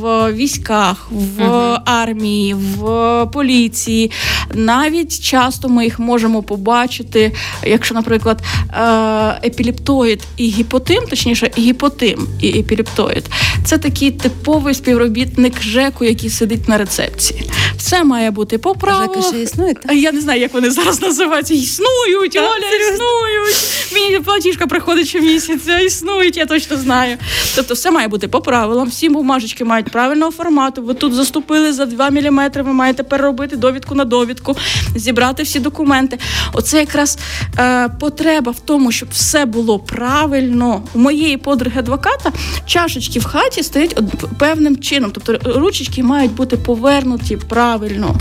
в 0.00 0.32
військах, 0.32 1.08
в 1.10 1.44
армії, 1.84 2.54
в 2.54 3.26
поліції. 3.32 4.10
Навіть 4.54 5.20
часто 5.20 5.68
ми 5.68 5.84
їх 5.84 5.98
можемо 5.98 6.42
побачити, 6.42 7.32
якщо, 7.62 7.94
наприклад, 7.94 8.42
е, 8.42 9.46
епілептоїд 9.46 10.22
і 10.36 10.48
гіпотим, 10.48 11.04
точніше, 11.10 11.50
гіпотим 11.58 12.28
і 12.40 12.58
епілептоїд, 12.58 13.24
це 13.64 13.78
такий 13.78 14.10
типовий 14.10 14.74
співробітник 14.74 15.62
ЖЕКу, 15.62 16.04
який 16.04 16.30
сидить 16.30 16.68
на 16.68 16.78
рецепції. 16.78 17.50
Все 17.76 18.04
має 18.04 18.30
бути 18.30 18.58
по 18.58 18.74
правилах. 18.74 19.28
ще 19.28 19.42
існують? 19.42 19.76
Я 19.92 20.12
не 20.12 20.20
знаю, 20.20 20.40
як 20.40 20.54
вони 20.54 20.70
зараз 20.70 21.02
називаються. 21.02 21.54
Існують, 21.54 22.36
Оля, 22.56 22.70
існують. 22.70 23.73
Мені 23.94 24.18
платіжка 24.20 24.66
приходить 24.66 25.08
щомісяця, 25.08 25.78
існують, 25.78 26.36
я 26.36 26.46
точно 26.46 26.76
знаю. 26.76 27.16
Тобто, 27.56 27.74
все 27.74 27.90
має 27.90 28.08
бути 28.08 28.28
по 28.28 28.40
правилам. 28.40 28.88
Всі 28.88 29.08
бумажечки 29.08 29.64
мають 29.64 29.90
правильного 29.90 30.32
формату. 30.32 30.82
Ви 30.82 30.94
тут 30.94 31.14
заступили 31.14 31.72
за 31.72 31.86
2 31.86 32.10
мм, 32.10 32.50
ви 32.54 32.72
маєте 32.72 33.02
переробити 33.02 33.56
довідку 33.56 33.94
на 33.94 34.04
довідку, 34.04 34.56
зібрати 34.96 35.42
всі 35.42 35.60
документи. 35.60 36.18
Оце 36.52 36.78
якраз 36.80 37.18
е, 37.58 37.88
потреба 38.00 38.52
в 38.52 38.60
тому, 38.60 38.92
щоб 38.92 39.08
все 39.12 39.44
було 39.44 39.78
правильно. 39.78 40.82
У 40.94 40.98
моєї 40.98 41.36
подруги 41.36 41.78
адвоката 41.80 42.32
чашечки 42.66 43.18
в 43.18 43.24
хаті 43.24 43.62
стоять 43.62 43.98
певним 44.38 44.76
чином. 44.76 45.10
Тобто 45.14 45.52
ручечки 45.60 46.02
мають 46.02 46.32
бути 46.32 46.56
повернуті 46.56 47.36
правильно. 47.36 48.16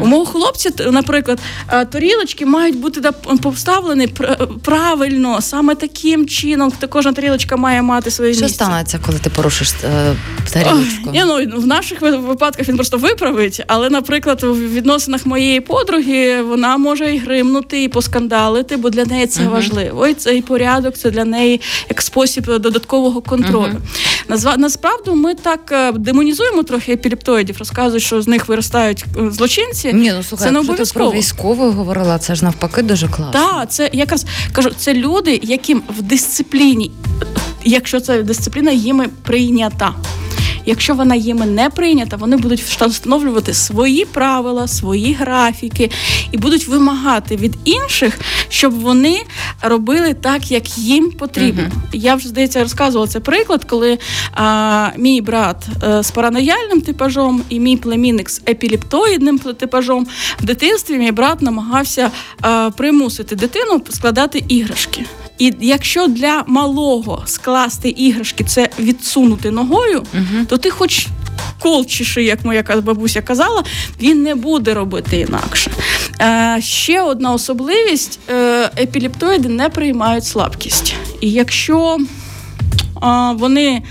У 0.00 0.06
мого 0.06 0.26
хлопця, 0.26 0.70
наприклад, 0.90 1.38
е, 1.68 1.84
тарілочки 1.84 2.46
мають 2.46 2.78
бути 2.80 3.00
поставлені 3.42 4.06
пр- 4.06 4.58
правильно, 5.02 5.40
саме 5.40 5.74
таким 5.74 6.28
чином. 6.28 6.72
кожна 6.88 7.12
тарілочка 7.12 7.56
має 7.56 7.82
мати 7.82 8.10
своє 8.10 8.34
Що 8.34 8.42
місце. 8.42 8.64
станеться, 8.64 9.00
коли 9.06 9.18
ти 9.18 9.30
порушиш 9.30 9.72
е, 9.84 10.14
тарілочку? 10.52 11.10
Ні, 11.12 11.24
ну, 11.26 11.60
в 11.60 11.66
наших 11.66 12.00
випадках 12.00 12.68
він 12.68 12.76
просто 12.76 12.98
виправить, 12.98 13.62
але, 13.66 13.90
наприклад, 13.90 14.42
в 14.42 14.72
відносинах 14.74 15.26
моєї 15.26 15.60
подруги 15.60 16.42
вона 16.42 16.76
може 16.76 17.14
і 17.14 17.18
гримнути, 17.18 17.82
і 17.84 17.88
поскандалити, 17.88 18.76
бо 18.76 18.90
для 18.90 19.04
неї 19.04 19.26
це 19.26 19.48
важливо. 19.48 20.06
І 20.06 20.14
цей 20.14 20.42
порядок 20.42 20.94
це 20.96 21.10
для 21.10 21.24
неї 21.24 21.60
як 21.88 22.02
спосіб 22.02 22.44
додаткового 22.46 23.20
контролю. 23.20 23.62
Назва 23.62 23.80
насправді 24.28 25.10
ми 25.10 25.34
так 25.34 25.72
е, 25.72 25.92
демонізуємо 25.92 26.62
трохи 26.62 26.92
епілептоїдів, 26.92 27.56
розказують, 27.58 28.02
що 28.02 28.22
з 28.22 28.28
них 28.28 28.48
виростають 28.48 29.04
е, 29.18 29.30
злочинці. 29.30 29.92
Ні, 29.92 30.12
ну 30.16 30.22
слухай, 30.22 30.46
це 30.46 30.52
не 30.52 30.58
обов'язково. 30.58 31.04
ти 31.04 31.10
про 31.10 31.20
військових 31.20 31.74
говорила, 31.74 32.18
це 32.18 32.34
ж 32.34 32.44
навпаки 32.44 32.82
дуже 32.82 33.08
класно. 33.08 33.32
Так, 33.32 33.70
це 33.70 33.90
якраз 33.92 34.26
кажу, 34.52 34.70
це 34.76 34.94
люди, 34.94 35.40
яким 35.42 35.82
в 35.98 36.02
дисципліні 36.02 36.90
якщо 37.64 38.00
це 38.00 38.22
дисципліна 38.22 38.70
їми 38.70 39.08
прийнята. 39.22 39.94
Якщо 40.66 40.94
вона 40.94 41.14
їми 41.14 41.46
не 41.46 41.70
прийнята, 41.70 42.16
вони 42.16 42.36
будуть 42.36 42.60
встановлювати 42.60 43.54
свої 43.54 44.04
правила, 44.04 44.68
свої 44.68 45.12
графіки 45.12 45.90
і 46.32 46.38
будуть 46.38 46.68
вимагати 46.68 47.36
від 47.36 47.56
інших, 47.64 48.20
щоб 48.48 48.80
вони 48.80 49.22
робили 49.62 50.14
так, 50.14 50.50
як 50.50 50.78
їм 50.78 51.10
потрібно. 51.12 51.62
Uh-huh. 51.62 51.96
Я 51.96 52.14
вже 52.14 52.28
здається 52.28 52.62
розказувала 52.62 53.08
цей 53.08 53.20
приклад, 53.20 53.64
коли 53.64 53.98
а, 54.32 54.90
мій 54.96 55.20
брат 55.20 55.66
а, 55.80 55.86
е, 55.86 56.02
з 56.02 56.10
паранояльним 56.10 56.80
типажом 56.80 57.42
і 57.48 57.60
мій 57.60 57.76
племінник 57.76 58.30
з 58.30 58.42
епіліптоїдним 58.48 59.38
типажом 59.38 60.06
в 60.40 60.44
дитинстві 60.44 60.98
мій 60.98 61.12
брат 61.12 61.42
намагався 61.42 62.10
а, 62.40 62.70
примусити 62.76 63.36
дитину 63.36 63.82
складати 63.90 64.44
іграшки. 64.48 65.04
І 65.42 65.54
якщо 65.60 66.06
для 66.06 66.44
малого 66.46 67.22
скласти 67.26 67.88
іграшки 67.88 68.44
це 68.44 68.68
відсунути 68.78 69.50
ногою, 69.50 70.02
угу. 70.14 70.44
то 70.48 70.58
ти 70.58 70.70
хоч 70.70 71.06
колчиши, 71.58 72.24
як 72.24 72.44
моя 72.44 72.62
бабуся 72.62 73.22
казала, 73.22 73.64
він 74.00 74.22
не 74.22 74.34
буде 74.34 74.74
робити 74.74 75.20
інакше. 75.20 75.70
Е, 76.20 76.58
Ще 76.62 77.02
одна 77.02 77.32
особливість: 77.32 78.20
е, 78.30 78.70
епіліптоїди 78.78 79.48
не 79.48 79.68
приймають 79.68 80.24
слабкість. 80.24 80.94
І 81.20 81.30
якщо 81.30 81.98
вони 83.38 83.82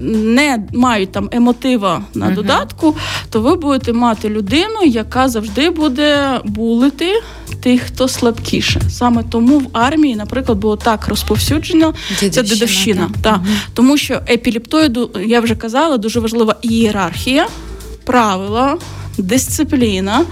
не 0.00 0.62
мають 0.72 1.12
там 1.12 1.28
емотива 1.32 2.02
на 2.14 2.26
uh-huh. 2.26 2.34
додатку, 2.34 2.96
то 3.30 3.40
ви 3.40 3.56
будете 3.56 3.92
мати 3.92 4.28
людину, 4.28 4.84
яка 4.86 5.28
завжди 5.28 5.70
буде 5.70 6.40
булити 6.44 7.22
тих, 7.62 7.82
хто 7.82 8.08
слабкіше. 8.08 8.80
Саме 8.88 9.22
тому 9.30 9.58
в 9.58 9.68
армії, 9.72 10.16
наприклад, 10.16 10.58
було 10.58 10.76
так 10.76 11.08
розповсюджено 11.08 11.94
ця 12.30 12.42
дедовщина. 12.42 13.10
Та. 13.22 13.32
Uh-huh. 13.32 13.56
Тому 13.74 13.96
що 13.96 14.14
епіліптоїду, 14.28 15.10
я 15.26 15.40
вже 15.40 15.54
казала, 15.54 15.96
дуже 15.96 16.20
важлива 16.20 16.56
ієрархія, 16.62 17.46
правила 18.04 18.78
дисципліна. 19.18 20.24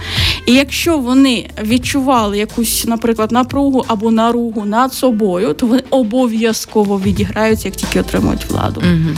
І 0.45 0.53
якщо 0.53 0.97
вони 0.97 1.49
відчували 1.63 2.37
якусь, 2.37 2.85
наприклад, 2.85 3.31
напругу 3.31 3.85
або 3.87 4.11
наругу 4.11 4.65
над 4.65 4.93
собою, 4.93 5.53
то 5.53 5.67
вони 5.67 5.83
обов'язково 5.89 6.99
відіграються, 6.99 7.67
як 7.67 7.75
тільки 7.75 7.99
отримують 7.99 8.45
владу. 8.49 8.81
Угу. 8.81 9.17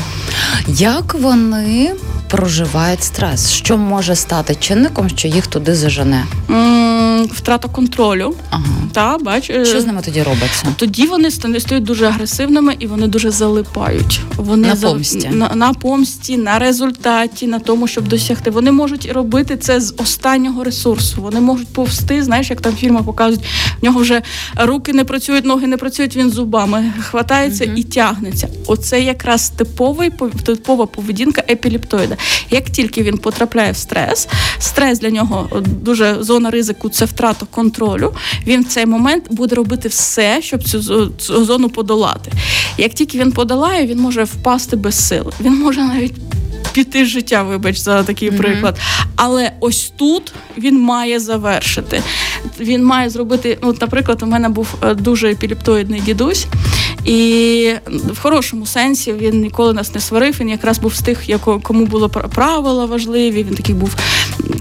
Як 0.67 1.13
вони 1.13 1.91
проживають 2.29 3.03
стрес? 3.03 3.51
Що 3.51 3.77
може 3.77 4.15
стати 4.15 4.55
чинником, 4.55 5.09
що 5.09 5.27
їх 5.27 5.47
туди 5.47 5.75
зажене? 5.75 6.25
Втрата 7.33 7.67
контролю. 7.67 8.35
Ага. 8.49 8.65
Та, 8.95 9.17
бач, 9.17 9.49
е, 9.49 9.65
Що 9.65 9.81
з 9.81 9.85
ними 9.85 10.01
тоді 10.05 10.23
робиться? 10.23 10.67
Тоді 10.75 11.07
вони 11.07 11.31
стають 11.31 11.83
дуже 11.83 12.05
агресивними 12.05 12.75
і 12.79 12.87
вони 12.87 13.07
дуже 13.07 13.31
залипають. 13.31 14.21
Вони 14.37 14.67
на 14.67 14.75
помсті. 14.75 15.27
На, 15.27 15.55
на 15.55 15.73
помсті, 15.73 16.37
на 16.37 16.59
результаті, 16.59 17.47
на 17.47 17.59
тому, 17.59 17.87
щоб 17.87 18.07
досягти. 18.07 18.51
Вони 18.51 18.71
можуть 18.71 19.11
робити 19.11 19.57
це 19.57 19.81
з 19.81 19.93
останнього 19.97 20.63
ресурсу. 20.63 21.21
Вони 21.21 21.39
можуть 21.39 21.67
повсти. 21.67 22.23
Знаєш, 22.23 22.49
як 22.49 22.61
там 22.61 22.73
фільми 22.73 23.03
показують, 23.03 23.43
в 23.81 23.85
нього 23.85 23.99
вже 23.99 24.21
руки 24.55 24.93
не 24.93 25.03
працюють, 25.03 25.45
ноги 25.45 25.67
не 25.67 25.77
працюють. 25.77 26.15
Він 26.15 26.29
зубами 26.29 26.93
хватається 26.99 27.65
угу. 27.65 27.73
і 27.75 27.83
тягнеться. 27.83 28.47
Оце 28.67 29.01
якраз 29.01 29.49
типовий 29.49 30.11
типова 30.45 30.85
поведінка 30.85 31.43
епіліптоїда. 31.49 32.17
Як 32.51 32.69
тільки 32.69 33.03
він 33.03 33.17
потрапляє 33.17 33.71
в 33.71 33.77
стрес, 33.77 34.27
стрес 34.59 34.99
для 34.99 35.09
нього 35.09 35.49
дуже 35.81 36.17
зона 36.19 36.49
ризику 36.49 36.89
це 36.89 37.05
втрата 37.15 37.45
контролю. 37.51 38.13
Він 38.47 38.63
в 38.63 38.67
цей 38.67 38.85
момент 38.85 39.23
буде 39.29 39.55
робити 39.55 39.87
все, 39.89 40.41
щоб 40.41 40.63
цю, 40.63 41.11
зону 41.45 41.69
подолати. 41.69 42.31
Як 42.77 42.93
тільки 42.93 43.19
він 43.19 43.31
подолає, 43.31 43.87
він 43.87 43.99
може 43.99 44.23
впасти 44.23 44.75
без 44.75 45.07
сил. 45.07 45.31
Він 45.41 45.53
може 45.59 45.81
навіть 45.81 46.13
піти 46.73 47.05
з 47.05 47.07
життя, 47.07 47.43
вибач, 47.43 47.77
за 47.77 48.03
такий 48.03 48.31
mm-hmm. 48.31 48.37
приклад. 48.37 48.79
Але 49.15 49.51
ось 49.59 49.93
тут 49.95 50.33
він 50.57 50.81
має 50.81 51.19
завершити. 51.19 52.01
Він 52.59 52.85
має 52.85 53.09
зробити. 53.09 53.57
Ну, 53.63 53.75
наприклад, 53.81 54.23
у 54.23 54.25
мене 54.25 54.49
був 54.49 54.75
е, 54.81 54.93
дуже 54.93 55.31
епіліптоїдний 55.31 56.01
дідусь, 56.01 56.45
і 57.05 57.73
в 57.87 58.19
хорошому 58.19 58.65
сенсі 58.65 59.13
він 59.13 59.41
ніколи 59.41 59.73
нас 59.73 59.95
не 59.95 60.01
сварив. 60.01 60.35
Він 60.39 60.49
якраз 60.49 60.79
був 60.79 60.95
з 60.95 61.01
тих, 61.01 61.23
кому 61.63 61.85
було 61.85 62.09
правила 62.09 62.85
важливі. 62.85 63.43
Він 63.43 63.55
такий 63.55 63.75
був 63.75 63.95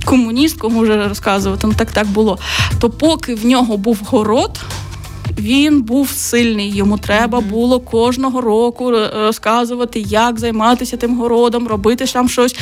комуніст, 0.05 0.59
кому 0.59 0.81
вже 0.81 1.09
розказувати. 1.09 1.66
Ну 1.66 1.75
так 1.77 1.90
так 1.90 2.07
було. 2.07 2.38
То 2.81 2.90
поки 2.90 3.35
в 3.35 3.47
нього 3.47 3.77
був 3.77 3.99
город. 4.05 4.61
Він 5.38 5.83
був 5.83 6.11
сильний. 6.11 6.70
Йому 6.77 6.99
треба 6.99 7.40
було 7.40 7.81
кожного 7.81 8.40
року 8.40 8.92
е, 8.92 9.11
розказувати, 9.14 10.01
як 10.01 10.40
займатися 10.40 10.97
тим 10.97 11.18
городом, 11.18 11.68
робити 11.68 12.05
там 12.05 12.29
щось. 12.29 12.57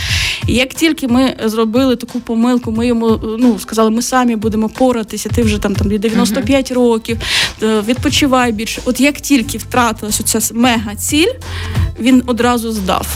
І 0.46 0.54
Як 0.54 0.74
тільки 0.74 1.08
ми 1.08 1.36
зробили 1.44 1.96
таку 1.96 2.20
помилку, 2.20 2.70
ми 2.70 2.86
йому 2.86 3.20
ну 3.38 3.58
сказали, 3.58 3.90
ми 3.90 4.02
самі 4.02 4.36
будемо 4.36 4.68
поратися. 4.68 5.28
Ти 5.28 5.42
вже 5.42 5.58
там 5.58 5.74
там 5.74 5.88
95 5.88 6.70
uh-huh. 6.70 6.74
років, 6.74 7.18
е, 7.62 7.80
відпочивай 7.80 8.52
більше. 8.52 8.82
От 8.84 9.00
як 9.00 9.20
тільки 9.20 9.58
втратилась 9.58 10.20
оця 10.20 10.54
мега 10.54 10.94
ціль, 10.96 11.32
він 12.00 12.22
одразу 12.26 12.72
здав. 12.72 13.06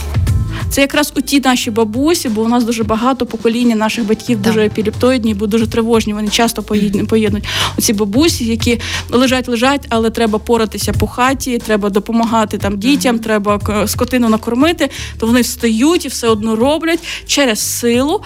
Це 0.69 0.81
якраз 0.81 1.13
у 1.15 1.21
ті 1.21 1.39
наші 1.39 1.71
бабусі, 1.71 2.29
бо 2.29 2.41
у 2.41 2.47
нас 2.47 2.63
дуже 2.63 2.83
багато 2.83 3.25
покоління 3.25 3.75
наших 3.75 4.07
батьків 4.07 4.41
дуже 4.41 4.65
епіліптоїдні, 4.65 5.33
бо 5.33 5.47
дуже 5.47 5.67
тривожні. 5.67 6.13
Вони 6.13 6.27
часто 6.27 6.63
поєднують 6.63 7.47
оці 7.77 7.93
бабусі, 7.93 8.45
які 8.45 8.79
лежать, 9.09 9.47
лежать, 9.47 9.85
але 9.89 10.09
треба 10.09 10.39
поратися 10.39 10.93
по 10.93 11.07
хаті, 11.07 11.57
треба 11.57 11.89
допомагати 11.89 12.57
там 12.57 12.77
дітям, 12.77 13.19
треба 13.19 13.59
скотину 13.87 14.29
накормити. 14.29 14.89
То 15.19 15.27
вони 15.27 15.41
встають 15.41 16.05
і 16.05 16.07
все 16.07 16.27
одно 16.27 16.55
роблять 16.55 16.99
через 17.27 17.59
силу. 17.59 18.21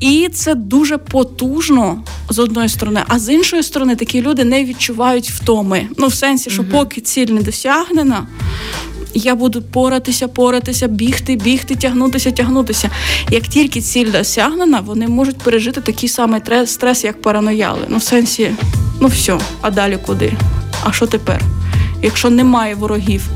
І 0.00 0.28
це 0.34 0.54
дуже 0.54 0.98
потужно 0.98 2.04
з 2.28 2.38
одної 2.38 2.68
сторони, 2.68 3.00
а 3.08 3.18
з 3.18 3.32
іншої 3.32 3.62
сторони, 3.62 3.96
такі 3.96 4.22
люди 4.22 4.44
не 4.44 4.64
відчувають 4.64 5.30
втоми. 5.30 5.86
Ну, 5.98 6.06
в 6.06 6.14
сенсі, 6.14 6.50
що 6.50 6.64
поки 6.64 7.00
ціль 7.00 7.26
не 7.26 7.42
досягнена 7.42 8.26
я 9.14 9.34
буду 9.34 9.62
поратися, 9.62 10.28
поратися, 10.28 10.88
бігти, 10.88 11.36
бігти, 11.36 11.74
тягнутися, 11.74 12.30
тягнутися. 12.30 12.90
Як 13.30 13.42
тільки 13.42 13.80
ціль 13.80 14.10
досягнена, 14.12 14.80
вони 14.80 15.08
можуть 15.08 15.38
пережити 15.38 15.80
такий 15.80 16.08
самий 16.08 16.40
стрес, 16.66 17.04
як 17.04 17.22
паранояли. 17.22 17.80
Ну, 17.88 17.96
в 17.96 18.02
сенсі, 18.02 18.50
ну 19.00 19.08
все, 19.08 19.38
а 19.60 19.70
далі 19.70 19.98
куди? 20.06 20.32
А 20.84 20.92
що 20.92 21.06
тепер? 21.06 21.42
Якщо 22.02 22.30
немає 22.30 22.74
ворогів, 22.74 23.28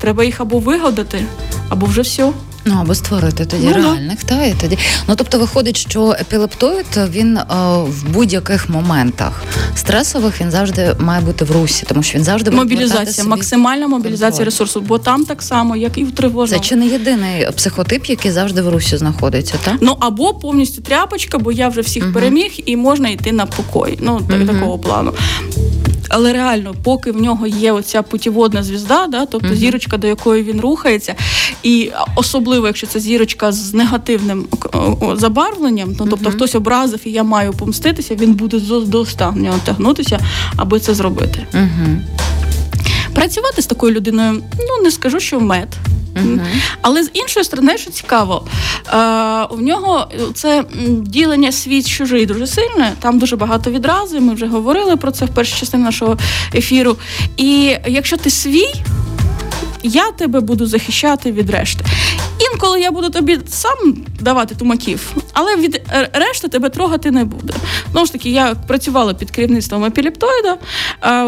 треба 0.00 0.24
їх 0.24 0.40
або 0.40 0.58
вигадати, 0.58 1.24
або 1.68 1.86
вже 1.86 2.02
все. 2.02 2.32
Ну 2.64 2.78
або 2.80 2.94
створити 2.94 3.44
тоді 3.44 3.66
ну, 3.66 3.72
реальних, 3.72 4.24
та 4.24 4.44
і 4.44 4.54
тоді. 4.60 4.78
Ну 5.08 5.14
тобто 5.16 5.38
виходить, 5.38 5.76
що 5.76 6.16
епілептоїд 6.20 6.86
він 7.10 7.36
е, 7.36 7.44
в 7.86 8.08
будь-яких 8.08 8.68
моментах 8.68 9.42
стресових 9.74 10.40
він 10.40 10.50
завжди 10.50 10.94
має 10.98 11.20
бути 11.20 11.44
в 11.44 11.50
русі, 11.50 11.84
тому 11.88 12.02
що 12.02 12.18
він 12.18 12.24
завжди 12.24 12.50
мобілізація, 12.50 13.26
максимальна 13.26 13.86
мобілізація 13.88 14.30
контроль. 14.30 14.44
ресурсу, 14.44 14.80
бо 14.80 14.98
там 14.98 15.24
так 15.24 15.42
само, 15.42 15.76
як 15.76 15.98
і 15.98 16.04
в 16.04 16.12
тривожному. 16.12 16.62
Це 16.62 16.68
чи 16.68 16.76
не 16.76 16.86
єдиний 16.86 17.46
психотип, 17.56 18.06
який 18.06 18.30
завжди 18.30 18.62
в 18.62 18.68
русі 18.68 18.96
знаходиться, 18.96 19.54
так? 19.64 19.74
Ну 19.80 19.96
або 20.00 20.34
повністю 20.34 20.82
тряпочка, 20.82 21.38
бо 21.38 21.52
я 21.52 21.68
вже 21.68 21.80
всіх 21.80 22.04
угу. 22.04 22.12
переміг 22.12 22.52
і 22.66 22.76
можна 22.76 23.08
йти 23.08 23.32
на 23.32 23.46
покой. 23.46 23.98
Ну 24.00 24.12
угу. 24.12 24.46
такого 24.46 24.78
плану. 24.78 25.12
Але 26.14 26.32
реально, 26.32 26.74
поки 26.82 27.12
в 27.12 27.16
нього 27.16 27.46
є 27.46 27.72
оця 27.72 28.02
путіводна 28.02 28.62
звізда, 28.62 29.06
да, 29.06 29.26
тобто 29.26 29.48
uh-huh. 29.48 29.56
зірочка, 29.56 29.96
до 29.96 30.06
якої 30.06 30.42
він 30.42 30.60
рухається, 30.60 31.14
і 31.62 31.90
особливо, 32.16 32.66
якщо 32.66 32.86
це 32.86 33.00
зірочка 33.00 33.52
з 33.52 33.74
негативним 33.74 34.46
забарвленням, 35.14 35.96
ну 35.98 36.06
тобто 36.10 36.30
uh-huh. 36.30 36.32
хтось 36.32 36.54
образив 36.54 37.00
і 37.04 37.10
я 37.10 37.22
маю 37.22 37.52
помститися, 37.52 38.14
він 38.14 38.34
буде 38.34 38.60
до 38.86 39.00
останнього 39.00 39.58
тягнутися, 39.64 40.20
аби 40.56 40.80
це 40.80 40.94
зробити. 40.94 41.46
Uh-huh. 41.54 41.96
Працювати 43.14 43.62
з 43.62 43.66
такою 43.66 43.94
людиною, 43.94 44.42
ну 44.58 44.84
не 44.84 44.90
скажу, 44.90 45.20
що 45.20 45.40
мед. 45.40 45.68
Але 46.82 47.04
з 47.04 47.10
іншої 47.12 47.44
сторони, 47.44 47.78
що 47.78 47.90
цікаво, 47.90 48.46
е, 48.86 49.42
у 49.44 49.60
нього 49.60 50.08
це 50.34 50.64
ділення 50.88 51.52
світ 51.52 51.88
чужий 51.88 52.26
дуже 52.26 52.46
сильне. 52.46 52.92
Там 53.00 53.18
дуже 53.18 53.36
багато 53.36 53.70
відрази. 53.70 54.20
Ми 54.20 54.34
вже 54.34 54.46
говорили 54.46 54.96
про 54.96 55.10
це 55.10 55.24
в 55.24 55.28
першій 55.28 55.60
частині 55.60 55.84
нашого 55.84 56.18
ефіру. 56.54 56.96
І 57.36 57.76
якщо 57.86 58.16
ти 58.16 58.30
свій 58.30 58.74
я 59.82 60.10
тебе 60.10 60.40
буду 60.40 60.66
захищати 60.66 61.32
від 61.32 61.50
решти. 61.50 61.84
Інколи 62.52 62.80
я 62.80 62.90
буду 62.90 63.10
тобі 63.10 63.38
сам 63.48 63.96
давати 64.22 64.54
тумаків, 64.54 65.12
але 65.32 65.56
від 65.56 65.82
решти 66.12 66.48
тебе 66.48 66.68
трогати 66.68 67.10
не 67.10 67.24
буде. 67.24 67.54
Знову 67.92 68.06
ж 68.06 68.12
таки, 68.12 68.30
я 68.30 68.54
працювала 68.54 69.14
під 69.14 69.30
керівництвом 69.30 69.84
епілептоїда. 69.84 70.58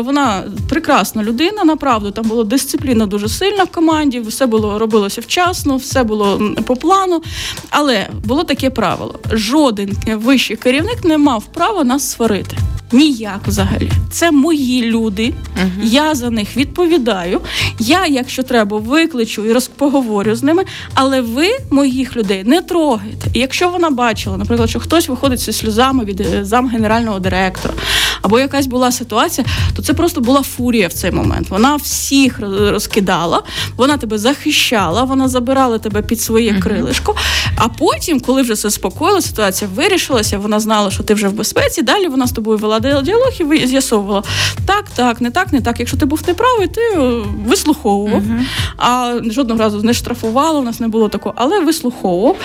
Вона 0.04 0.42
прекрасна 0.68 1.22
людина, 1.22 1.64
направду 1.64 2.10
там 2.10 2.24
була 2.24 2.44
дисципліна 2.44 3.06
дуже 3.06 3.28
сильна 3.28 3.64
в 3.64 3.68
команді, 3.70 4.20
все 4.20 4.46
було 4.46 4.78
робилося 4.78 5.20
вчасно, 5.20 5.76
все 5.76 6.02
було 6.02 6.52
по 6.66 6.76
плану. 6.76 7.22
Але 7.70 8.08
було 8.24 8.44
таке 8.44 8.70
правило: 8.70 9.18
жоден 9.32 9.96
вищий 10.14 10.56
керівник 10.56 11.04
не 11.04 11.18
мав 11.18 11.44
права 11.44 11.84
нас 11.84 12.10
сварити. 12.10 12.56
Ніяк 12.92 13.40
взагалі. 13.46 13.90
Це 14.10 14.30
мої 14.30 14.82
люди. 14.82 15.34
Я 15.82 16.14
за 16.14 16.30
них 16.30 16.56
відповідаю. 16.56 17.40
Я, 17.78 18.06
якщо 18.06 18.42
треба, 18.42 18.78
викличу 18.78 19.44
і 19.44 19.52
роз- 19.52 19.70
поговорю 19.76 20.34
з 20.34 20.42
ними. 20.42 20.64
Але 20.94 21.20
ви 21.20 21.48
моїх 21.70 22.16
людей 22.16 22.44
не 22.44 22.62
трогаєте. 22.88 23.30
І 23.32 23.38
якщо 23.38 23.68
вона 23.68 23.90
бачила, 23.90 24.36
наприклад, 24.36 24.70
що 24.70 24.80
хтось 24.80 25.08
виходить 25.08 25.40
зі 25.40 25.52
сльозами 25.52 26.04
від 26.04 26.20
е, 26.20 26.44
зам 26.44 26.68
генерального 26.68 27.18
директора, 27.18 27.74
або 28.22 28.38
якась 28.38 28.66
була 28.66 28.92
ситуація, 28.92 29.46
то 29.76 29.82
це 29.82 29.94
просто 29.94 30.20
була 30.20 30.42
фурія 30.42 30.88
в 30.88 30.92
цей 30.92 31.10
момент. 31.10 31.50
Вона 31.50 31.76
всіх 31.76 32.40
роз- 32.40 32.70
розкидала, 32.70 33.42
вона 33.76 33.96
тебе 33.96 34.18
захищала, 34.18 35.04
вона 35.04 35.28
забирала 35.28 35.78
тебе 35.78 36.02
під 36.02 36.20
своє 36.20 36.54
крилишко. 36.60 37.14
А 37.56 37.68
потім, 37.68 38.20
коли 38.20 38.42
вже 38.42 38.52
все 38.52 38.70
спокоїло, 38.70 39.20
ситуація 39.20 39.70
вирішилася, 39.74 40.38
вона 40.38 40.60
знала, 40.60 40.90
що 40.90 41.02
ти 41.02 41.14
вже 41.14 41.28
в 41.28 41.32
безпеці. 41.32 41.82
Далі 41.82 42.08
вона 42.08 42.26
з 42.26 42.32
тобою 42.32 42.58
вела 42.58 42.80
діалог 42.80 43.32
і 43.54 43.66
з'ясовувала 43.66 44.22
так, 44.66 44.84
так, 44.94 45.20
не 45.20 45.30
так, 45.30 45.52
не 45.52 45.60
так. 45.60 45.78
Якщо 45.80 45.96
ти 45.96 46.06
був 46.06 46.20
неправий, 46.28 46.68
ти 46.68 46.80
вислуховував. 47.48 48.22
А 48.76 49.14
жодного 49.30 49.60
разу 49.60 49.82
не 49.82 49.94
штрафувала, 49.94 50.60
у 50.60 50.62
нас 50.62 50.80
не 50.80 50.88
було 50.88 51.08
такого, 51.08 51.34
але 51.38 51.60
вислуховував. 51.60 52.36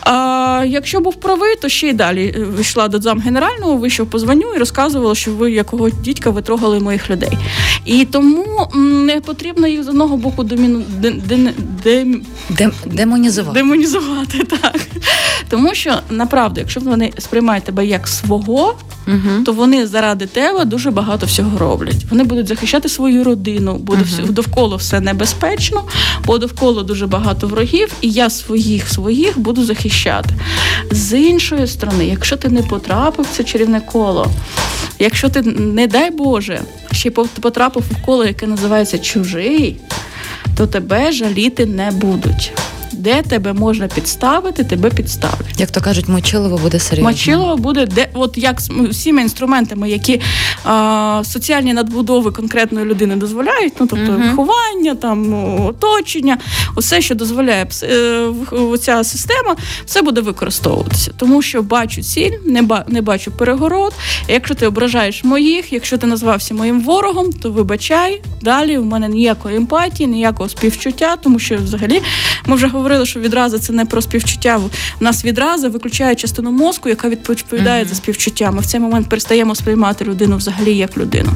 А, 0.00 0.64
якщо 0.68 1.00
був 1.00 1.14
правий, 1.14 1.56
то 1.56 1.68
ще 1.68 1.88
й 1.88 1.92
далі 1.92 2.34
е, 2.58 2.60
йшла 2.60 2.88
до 2.88 3.00
зам 3.00 3.20
генерального, 3.20 3.76
вийшов 3.76 4.06
по 4.06 4.18
званню 4.18 4.54
і 4.56 4.58
розказувала, 4.58 5.14
що 5.14 5.32
ви 5.32 5.52
якого 5.52 5.90
дідька 5.90 6.30
ви 6.30 6.42
трогали 6.42 6.80
моїх 6.80 7.10
людей. 7.10 7.38
І 7.84 8.04
тому 8.04 8.68
не 9.06 9.20
потрібно 9.20 9.66
їх 9.66 9.84
з 9.84 9.88
одного 9.88 10.16
боку 10.16 10.44
доміну, 10.44 10.82
де, 10.88 11.10
де, 11.10 11.52
де, 11.84 12.04
Дем- 12.50 12.72
демонізувати. 12.86 13.58
демонізувати, 13.60 14.38
так. 14.62 14.80
Тому 15.48 15.74
що 15.74 15.94
направду, 16.10 16.60
якщо 16.60 16.80
вони 16.80 17.12
сприймають 17.18 17.64
тебе 17.64 17.86
як 17.86 18.08
свого, 18.08 18.74
Угу. 19.06 19.44
то 19.44 19.52
вони 19.52 19.86
заради 19.86 20.26
тебе 20.26 20.64
дуже 20.64 20.90
багато 20.90 21.26
всього 21.26 21.58
роблять. 21.58 21.96
Вони 22.10 22.24
будуть 22.24 22.48
захищати 22.48 22.88
свою 22.88 23.24
родину, 23.24 23.74
буде 23.74 24.02
все 24.02 24.22
довкола 24.22 24.76
все 24.76 25.00
небезпечно, 25.00 25.84
бо 26.24 26.38
довкола 26.38 26.82
дуже 26.82 27.06
багато 27.06 27.48
ворогів, 27.48 27.92
і 28.00 28.10
я 28.10 28.30
своїх 28.30 28.88
своїх 28.88 29.38
буду 29.38 29.64
захищати. 29.64 30.34
З 30.90 31.18
іншої 31.18 31.66
сторони, 31.66 32.06
якщо 32.06 32.36
ти 32.36 32.48
не 32.48 32.62
потрапив 32.62 33.26
в 33.32 33.36
це 33.36 33.44
чарівне 33.44 33.80
коло, 33.80 34.30
якщо 34.98 35.28
ти, 35.28 35.42
не 35.42 35.86
дай 35.86 36.10
Боже, 36.10 36.60
ще 36.92 37.10
потрапив 37.10 37.82
в 37.90 38.06
коло, 38.06 38.24
яке 38.24 38.46
називається 38.46 38.98
чужий, 38.98 39.76
то 40.56 40.66
тебе 40.66 41.12
жаліти 41.12 41.66
не 41.66 41.90
будуть. 41.90 42.52
Де 42.96 43.22
тебе 43.22 43.52
можна 43.52 43.86
підставити, 43.88 44.64
тебе 44.64 44.90
підставлять. 44.90 45.60
Як 45.60 45.70
то 45.70 45.80
кажуть, 45.80 46.08
мочилово 46.08 46.58
буде 46.58 46.78
серйозно. 46.78 47.10
Мочилова 47.10 47.56
буде 47.56 47.86
де, 47.86 48.08
от 48.14 48.38
як 48.38 48.60
з 48.60 48.68
всіма 48.70 49.20
інструментами, 49.20 49.90
які 49.90 50.20
а, 50.64 51.22
соціальні 51.24 51.72
надбудови 51.74 52.30
конкретної 52.30 52.86
людини 52.86 53.16
дозволяють, 53.16 53.72
ну 53.80 53.86
тобто 53.86 54.12
Мгм. 54.12 54.22
виховання, 54.22 54.94
там 54.94 55.34
оточення, 55.66 56.38
усе, 56.76 57.00
що 57.00 57.14
дозволяє 57.14 57.66
е, 57.82 58.26
ця 58.80 59.04
система, 59.04 59.56
все 59.86 60.02
буде 60.02 60.20
використовуватися. 60.20 61.10
Тому 61.16 61.42
що 61.42 61.62
бачу 61.62 62.02
ціль, 62.02 62.32
не 62.46 62.62
ба 62.62 62.84
не 62.88 63.02
бачу 63.02 63.30
перегород. 63.30 63.92
Якщо 64.28 64.54
ти 64.54 64.66
ображаєш 64.66 65.24
моїх, 65.24 65.72
якщо 65.72 65.98
ти 65.98 66.06
назвався 66.06 66.54
моїм 66.54 66.80
ворогом, 66.80 67.32
то 67.32 67.50
вибачай. 67.50 68.22
Далі 68.42 68.78
в 68.78 68.84
мене 68.84 69.08
ніякої 69.08 69.56
емпатії, 69.56 70.06
ніякого 70.06 70.48
співчуття, 70.48 71.16
тому 71.22 71.38
що 71.38 71.56
взагалі 71.56 72.02
ми 72.46 72.56
вже 72.56 72.66
говорили, 72.66 72.83
що 73.04 73.20
відразу 73.20 73.58
це 73.58 73.72
не 73.72 73.84
про 73.84 74.02
співчуття. 74.02 74.60
У 75.00 75.04
нас 75.04 75.24
відразу 75.24 75.70
виключає 75.70 76.14
частину 76.14 76.50
мозку, 76.50 76.88
яка 76.88 77.08
відповідає 77.08 77.84
за 77.84 77.94
співчуття. 77.94 78.50
Ми 78.50 78.60
в 78.60 78.66
цей 78.66 78.80
момент 78.80 79.08
перестаємо 79.08 79.54
сприймати 79.54 80.04
людину 80.04 80.36
взагалі 80.36 80.76
як 80.76 80.96
людину. 80.96 81.30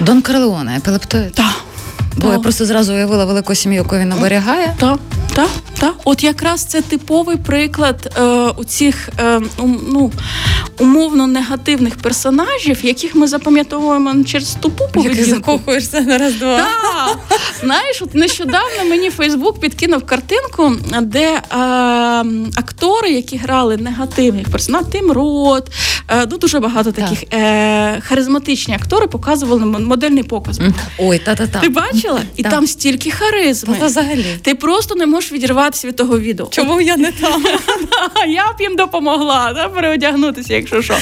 Дон 0.00 0.22
Карлеоне, 0.22 0.76
епілептоїд. 0.76 1.32
Так. 1.32 1.64
Бо 2.16 2.32
я 2.32 2.38
просто 2.38 2.64
зразу 2.64 2.92
уявила 2.94 3.24
велику 3.24 3.54
сім'ю, 3.54 3.78
яку 3.78 3.96
він 3.96 4.12
оберігає. 4.12 4.74
Так, 4.80 4.98
так, 5.34 5.48
так. 5.80 5.94
От 6.04 6.24
якраз 6.24 6.64
це 6.64 6.82
типовий 6.82 7.36
приклад 7.36 8.14
е, 8.18 8.22
у 8.56 8.64
цих 8.64 9.08
е, 9.20 9.40
ну, 9.88 10.12
умовно 10.78 11.26
негативних 11.26 11.96
персонажів, 11.96 12.84
яких 12.84 13.14
ми 13.14 13.26
запам'ятовуємо 13.26 14.24
через 14.24 14.56
тупу 14.60 14.84
поведінку. 14.92 15.60
на 16.06 16.18
раз 16.18 16.34
два. 16.34 16.56
Так. 16.56 17.18
Знаєш, 17.60 18.02
от 18.02 18.14
нещодавно 18.14 18.84
мені 18.88 19.10
Фейсбук 19.10 19.60
підкинув 19.60 20.06
картинку, 20.06 20.72
де 21.02 21.28
е, 21.32 21.40
актори, 22.54 23.10
які 23.10 23.36
грали 23.36 23.76
негативних 23.76 24.50
персонажів, 24.50 24.90
Тим 24.90 25.12
Рот, 25.12 25.70
е, 26.08 26.26
ну 26.30 26.38
дуже 26.38 26.60
багато 26.60 26.92
таких 26.92 27.22
е, 27.32 28.00
харизматичні 28.00 28.74
актори 28.74 29.06
показували 29.06 29.64
модельний 29.64 30.22
показ. 30.22 30.60
Ой, 30.98 31.18
та-та-та. 31.18 31.60
Ти 31.60 31.68
бачила? 32.04 32.22
І 32.36 32.42
Так. 32.42 32.52
там 32.52 32.66
стільки 32.66 33.10
харизми. 33.10 33.76
Та 33.80 33.86
взагалі. 33.86 34.26
Ти 34.42 34.54
просто 34.54 34.94
не 34.94 35.06
можеш 35.06 35.32
відірватися 35.32 35.88
від 35.88 35.96
того 35.96 36.18
відео. 36.18 36.46
Чому 36.50 36.80
я 36.80 36.96
не 36.96 37.12
там? 37.12 37.44
Я 38.28 38.52
б 38.52 38.60
їм 38.60 38.76
допомогла 38.76 39.52
да, 39.54 39.68
переодягнутися, 39.68 40.54
якщо 40.54 40.82
що. 40.82 40.96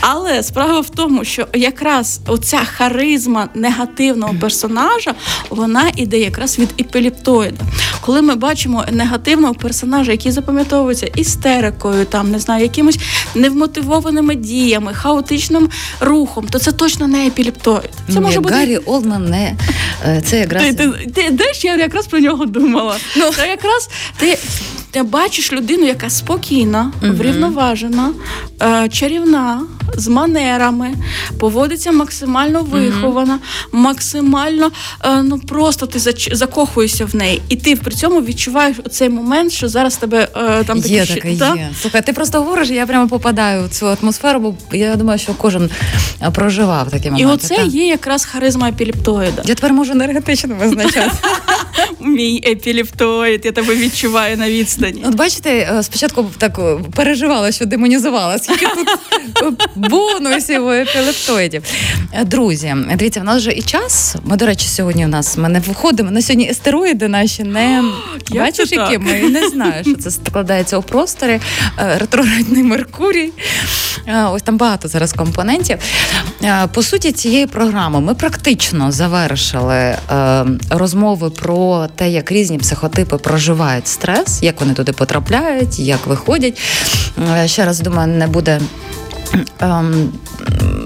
Але 0.00 0.42
справа 0.42 0.80
в 0.80 0.90
тому, 0.90 1.24
що 1.24 1.46
якраз 1.54 2.20
оця 2.26 2.58
харизма 2.58 3.48
негативного 3.54 4.34
персонажа, 4.40 5.14
вона 5.50 5.90
іде 5.96 6.18
якраз 6.18 6.58
від 6.58 6.68
епілептоїда. 6.80 7.64
Коли 8.00 8.22
ми 8.22 8.34
бачимо 8.34 8.84
негативного 8.92 9.54
персонажа, 9.54 10.12
який 10.12 10.32
запам'ятовується 10.32 11.06
істерикою, 11.06 12.04
там 12.04 12.30
не 12.30 12.38
знаю, 12.38 12.62
якимось 12.62 12.98
невмотивованими 13.34 14.34
діями, 14.34 14.94
хаотичним 14.94 15.68
рухом, 16.00 16.46
то 16.50 16.58
це 16.58 16.72
точно 16.72 17.06
не 17.06 17.26
епілептоїд. 17.26 17.90
Це 18.12 18.20
може 18.20 18.40
бути 18.40 18.54
Гаррі 18.54 18.76
Олдман 18.76 19.24
не 19.24 19.56
е, 20.06 20.22
це 20.26 20.41
якраз. 20.42 20.64
ти, 20.64 20.72
ти, 20.74 21.12
ти 21.14 21.36
знаєш, 21.36 21.64
я 21.64 21.76
якраз 21.76 22.06
про 22.06 22.18
нього 22.18 22.46
думала. 22.46 22.96
Ну. 23.16 23.30
Та 23.36 23.46
якраз 23.46 23.88
ти, 24.16 24.38
ти 24.90 25.02
бачиш 25.02 25.52
людину, 25.52 25.86
яка 25.86 26.10
спокійна, 26.10 26.92
врівноважена, 27.02 28.10
е, 28.62 28.88
чарівна, 28.88 29.62
з 29.96 30.08
манерами, 30.08 30.94
поводиться 31.38 31.92
максимально 31.92 32.62
вихована, 32.62 33.38
максимально 33.72 34.70
е, 35.04 35.22
ну 35.22 35.38
просто 35.38 35.86
ти 35.86 35.98
зач- 35.98 36.34
закохуєшся 36.34 37.04
в 37.04 37.16
неї. 37.16 37.42
І 37.48 37.56
ти 37.56 37.76
при 37.76 37.94
цьому 37.94 38.20
відчуваєш 38.22 38.76
оцей 38.84 39.08
момент, 39.08 39.52
що 39.52 39.68
зараз 39.68 39.96
тебе 39.96 40.28
е, 40.36 40.64
там 40.64 40.78
Є 40.78 41.00
такі 41.06 41.14
таке, 41.14 41.28
щ- 41.28 41.38
та? 41.38 41.54
є. 41.54 41.70
Слухай, 41.80 42.02
ти 42.06 42.12
просто 42.12 42.38
говориш, 42.38 42.68
я 42.70 42.86
прямо 42.86 43.08
попадаю 43.08 43.64
в 43.64 43.68
цю 43.70 43.86
атмосферу, 43.86 44.40
бо 44.40 44.76
я 44.76 44.96
думаю, 44.96 45.18
що 45.18 45.34
кожен 45.34 45.70
е, 46.22 46.30
проживав 46.30 46.90
такі 46.90 47.10
І 47.18 47.24
оце 47.26 47.56
так. 47.56 47.66
є 47.66 47.86
якраз 47.86 48.24
харизма 48.24 48.68
епілептоїда. 48.68 49.42
Я 49.44 49.54
тепер 49.54 49.72
можу 49.72 49.92
енергетично 49.92 50.54
визначати. 50.54 51.10
Мій 52.00 52.42
епілептоїд, 52.46 53.44
я 53.44 53.52
тебе 53.52 53.76
відчуваю 53.76 54.36
на 54.36 54.50
відстані. 54.50 55.04
От 55.08 55.14
бачите, 55.14 55.78
спочатку 55.82 56.30
так 56.38 56.60
переживала, 56.94 57.52
що 57.52 57.66
демонізувала, 57.66 58.38
скільки 58.38 58.66
тут 59.34 59.68
бонусів 59.90 60.66
у 60.66 60.70
епілептоїдів. 60.70 61.62
Друзі, 62.24 62.74
дивіться, 62.94 63.20
в 63.20 63.24
нас 63.24 63.42
же 63.42 63.52
і 63.52 63.62
час. 63.62 64.16
Ми, 64.24 64.36
до 64.36 64.46
речі, 64.46 64.68
сьогодні 64.68 65.04
у 65.04 65.08
нас 65.08 65.36
ми 65.36 65.48
не 65.48 65.60
виходимо. 65.60 66.10
На 66.10 66.22
сьогодні 66.22 66.48
естероїди 66.50 67.08
наші 67.08 67.44
не 67.44 67.84
бачиш, 68.30 68.72
які 68.72 68.98
ми 68.98 69.12
не 69.28 69.48
знаю, 69.48 69.84
що 69.84 69.94
це 69.94 70.10
складається 70.10 70.78
у 70.78 70.82
просторі. 70.82 71.40
Е, 71.78 71.98
Ретроградний 71.98 72.62
Меркурій. 72.62 73.30
Е, 74.06 74.24
Ось 74.24 74.42
там 74.42 74.56
багато 74.56 74.88
зараз 74.88 75.12
компонентів. 75.12 75.78
Е, 76.44 76.66
По 76.74 76.82
суті, 76.82 77.12
цієї 77.12 77.46
програми 77.46 78.00
ми 78.00 78.14
практично 78.14 78.92
завершили 78.92 79.96
розмови 80.70 81.30
про 81.30 81.88
те, 81.96 82.10
як 82.10 82.32
різні 82.32 82.58
психотипи 82.58 83.16
проживають 83.16 83.88
стрес, 83.88 84.42
як 84.42 84.60
вони 84.60 84.74
туди 84.74 84.92
потрапляють, 84.92 85.78
як 85.78 86.06
виходять. 86.06 86.60
Ще 87.46 87.64
раз 87.64 87.80
думаю, 87.80 88.08
не 88.08 88.26
буде. 88.26 88.60
Ем, 89.60 90.12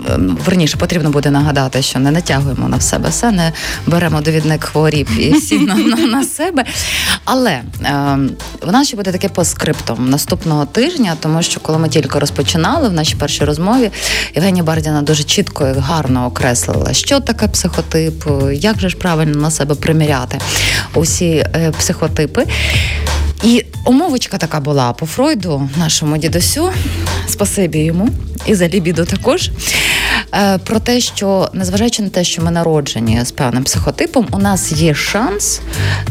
ем, 0.09 0.39
Верніше 0.47 0.77
потрібно 0.77 1.11
буде 1.11 1.31
нагадати, 1.31 1.83
що 1.83 1.99
не 1.99 2.11
натягуємо 2.11 2.69
на 2.69 2.81
себе 2.81 3.09
все, 3.09 3.33
не 3.33 3.53
беремо 3.87 4.21
довідник 4.21 4.65
хворіб 4.65 5.09
і 5.19 5.33
всі 5.33 5.59
на, 5.59 5.75
на, 5.75 5.97
на 5.97 6.25
себе. 6.25 6.65
Але 7.25 7.63
ем, 7.85 8.31
в 8.63 8.73
нас 8.73 8.87
ще 8.89 8.97
буде 8.97 9.13
таке 9.13 9.29
по 9.29 9.45
скриптам 9.45 10.11
наступного 10.11 10.67
тижня, 10.67 11.17
тому 11.21 11.43
що 11.43 11.61
коли 11.61 11.79
ми 11.79 11.89
тільки 11.89 12.19
розпочинали 12.19 12.89
в 12.89 12.93
нашій 12.93 13.17
першій 13.17 13.45
розмові, 13.45 13.91
Євгенія 14.35 14.65
Бардіна 14.65 15.03
дуже 15.03 15.23
чітко 15.23 15.69
і 15.69 15.81
гарно 15.81 16.27
окреслила, 16.27 16.93
що 16.93 17.21
таке 17.21 17.49
психотип, 17.49 18.25
як 18.53 18.81
же 18.81 18.89
ж 18.89 18.97
правильно 18.97 19.41
на 19.41 19.51
себе 19.51 19.75
приміряти 19.75 20.39
усі 20.95 21.29
е, 21.29 21.73
психотипи. 21.79 22.47
І 23.43 23.65
умовочка 23.85 24.39
така 24.39 24.61
була 24.61 24.93
по 24.93 25.07
Фройду, 25.07 25.69
нашому 25.77 26.17
дідусю, 26.19 26.71
спасибі 27.29 27.79
йому, 27.79 28.09
і 28.47 28.55
за 28.55 28.69
лібіду 28.69 29.05
також. 29.05 29.51
Е, 30.35 30.59
Про 30.59 30.81
те, 30.81 31.01
що 31.01 31.49
незважаючи 31.53 32.03
на 32.03 32.09
те, 32.09 32.25
що 32.25 32.43
ми 32.43 32.51
народжені 32.51 33.21
з 33.25 33.31
певним 33.31 33.65
психотипом, 33.65 34.27
у 34.31 34.39
нас 34.39 34.73
є 34.73 34.95
шанс 34.95 35.61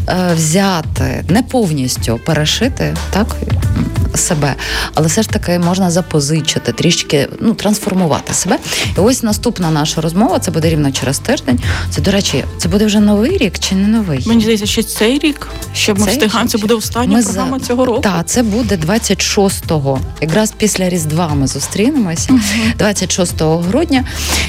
е, 0.10 0.34
взяти 0.36 1.26
не 1.30 1.44
повністю 1.44 2.20
перешити 2.26 2.96
так 3.12 3.36
себе, 4.16 4.56
але 4.94 5.08
все 5.08 5.22
ж 5.22 5.30
таки 5.30 5.60
можна 5.60 5.92
запозичити, 5.92 6.72
трішки 6.72 7.30
ну, 7.40 7.54
трансформувати 7.54 8.34
себе. 8.34 8.58
І 8.98 9.00
ось 9.00 9.24
наступна 9.24 9.72
наша 9.72 10.02
розмова. 10.02 10.40
Це 10.40 10.52
буде 10.52 10.70
рівно 10.70 10.92
через 10.92 11.20
тиждень. 11.20 11.60
Це, 11.90 12.02
до 12.02 12.12
речі, 12.12 12.44
це 12.58 12.70
буде 12.70 12.86
вже 12.86 13.00
новий 13.00 13.38
рік 13.38 13.60
чи 13.60 13.76
не 13.76 13.88
новий? 13.88 14.24
Мені 14.28 14.42
здається, 14.42 14.66
ще 14.66 14.84
цей 14.84 15.20
рік, 15.20 15.48
щоб 15.74 16.00
ми 16.00 16.06
встигаємо. 16.08 16.50
Це 16.50 16.58
буде 16.58 16.74
остання 16.74 17.18
Ми 17.18 17.24
програма 17.24 17.60
за- 17.60 17.66
цього 17.66 17.86
року. 17.86 18.02
Так, 18.02 18.28
це 18.28 18.44
буде 18.44 18.76
26-го. 18.78 20.00
Якраз 20.22 20.54
після 20.58 20.90
Різдва 20.90 21.28
ми 21.28 21.48
зустрінемося, 21.48 22.30
26 22.78 23.42
грудня. 23.42 24.05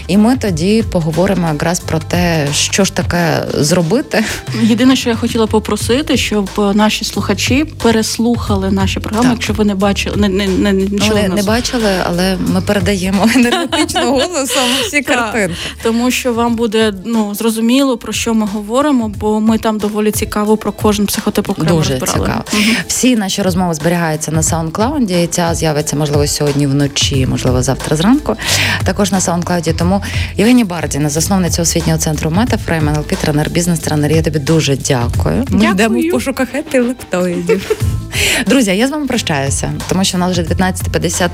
І 0.06 0.16
ми 0.16 0.36
тоді 0.36 0.84
поговоримо 0.92 1.48
якраз 1.48 1.80
про 1.80 1.98
те, 1.98 2.46
що 2.52 2.84
ж 2.84 2.94
таке 2.94 3.44
зробити. 3.54 4.24
Єдине, 4.62 4.96
що 4.96 5.10
я 5.10 5.16
хотіла 5.16 5.46
попросити, 5.46 6.16
щоб 6.16 6.48
е, 6.58 6.60
наші 6.74 7.04
слухачі 7.04 7.64
переслухали 7.64 8.70
наші 8.70 9.00
програми, 9.00 9.24
Так. 9.28 9.32
якщо 9.32 9.52
ви 9.52 9.64
не 9.64 9.74
бачили, 9.74 10.16
не, 10.16 10.28
не, 10.28 10.46
не, 10.46 10.72
не 10.72 11.08
Вони 11.08 11.28
не 11.28 11.42
бачили, 11.42 11.90
але 12.06 12.36
ми 12.36 12.60
передаємо 12.60 13.28
енергетично 13.34 14.00
голосом 14.10 14.64
всі 14.86 15.02
Так. 15.02 15.16
картинки. 15.16 15.54
Тому 15.82 16.10
що 16.10 16.32
вам 16.32 16.56
буде 16.56 16.92
ну 17.04 17.34
зрозуміло 17.34 17.96
про 17.98 18.12
що 18.12 18.34
ми 18.34 18.46
говоримо, 18.46 19.08
бо 19.08 19.40
ми 19.40 19.58
там 19.58 19.78
доволі 19.78 20.10
цікаво 20.10 20.56
про 20.56 20.72
кожен 20.72 21.06
психотип 21.06 21.50
окремо 21.50 21.70
Дуже 21.70 21.90
розбирали. 21.98 22.26
цікаво. 22.26 22.44
Мгм. 22.52 22.76
Всі 22.88 23.16
наші 23.16 23.42
розмови 23.42 23.74
зберігаються 23.74 24.32
на 24.32 24.40
SoundCloud, 24.40 25.22
і 25.24 25.26
ця 25.26 25.54
з'явиться 25.54 25.96
можливо 25.96 26.26
сьогодні 26.26 26.66
вночі, 26.66 27.26
можливо, 27.26 27.62
завтра 27.62 27.96
зранку. 27.96 28.36
Також 28.84 29.12
на 29.12 29.18
SoundCloud. 29.18 29.45
Тому 29.78 30.02
Євгенія 30.36 30.64
Бардіна, 30.66 31.08
засновниця 31.08 31.62
освітнього 31.62 31.98
центру 31.98 32.30
Метафрейм, 32.30 32.88
НЛП, 32.88 33.12
тренер, 33.20 33.50
бізнес-тренер. 33.50 34.12
Я 34.12 34.22
тобі 34.22 34.38
дуже 34.38 34.76
дякую. 34.76 35.36
Ми 35.36 35.44
Дякую. 35.50 35.70
йдемо 35.70 35.98
в 36.00 36.10
пошуках 36.10 36.54
епілептоїдів. 36.54 37.70
Друзі, 38.46 38.70
я 38.70 38.88
з 38.88 38.90
вами 38.90 39.06
прощаюся, 39.06 39.72
тому 39.88 40.04
що 40.04 40.16
в 40.16 40.20
нас 40.20 40.30
вже 40.32 40.42
19.57 40.42 41.28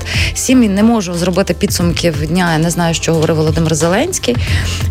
і 0.49 0.55
не 0.69 0.83
можу 0.83 1.13
зробити 1.13 1.53
підсумків 1.53 2.27
дня. 2.27 2.51
Я 2.53 2.57
не 2.57 2.69
знаю, 2.69 2.93
що 2.93 3.13
говорив 3.13 3.35
Володимир 3.35 3.75
Зеленський. 3.75 4.35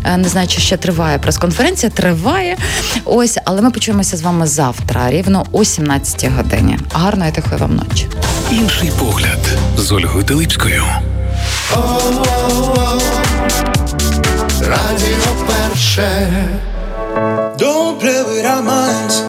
Е, 0.05 0.17
Не 0.17 0.27
знаю, 0.29 0.47
чи 0.47 0.59
ще 0.61 0.77
триває 0.77 1.17
прес-конференція. 1.19 1.89
Триває. 1.89 2.57
Ось, 3.05 3.37
але 3.45 3.61
ми 3.61 3.71
почуємося 3.71 4.17
з 4.17 4.21
вами 4.21 4.47
завтра, 4.47 5.11
рівно 5.11 5.45
о 5.51 5.63
17 5.65 6.31
годині. 6.37 6.77
Гарної 6.93 7.31
тихої 7.31 7.61
вам 7.61 7.75
ночі. 7.75 8.07
Інший 8.51 8.91
погляд 8.99 9.39
з 9.77 9.91
Ольгою 9.91 10.23
Теличкою. 10.25 10.83
Радіо 14.73 15.45
перше. 15.47 16.29
With 18.33 18.45
our 18.53 18.63
minds. 18.63 19.15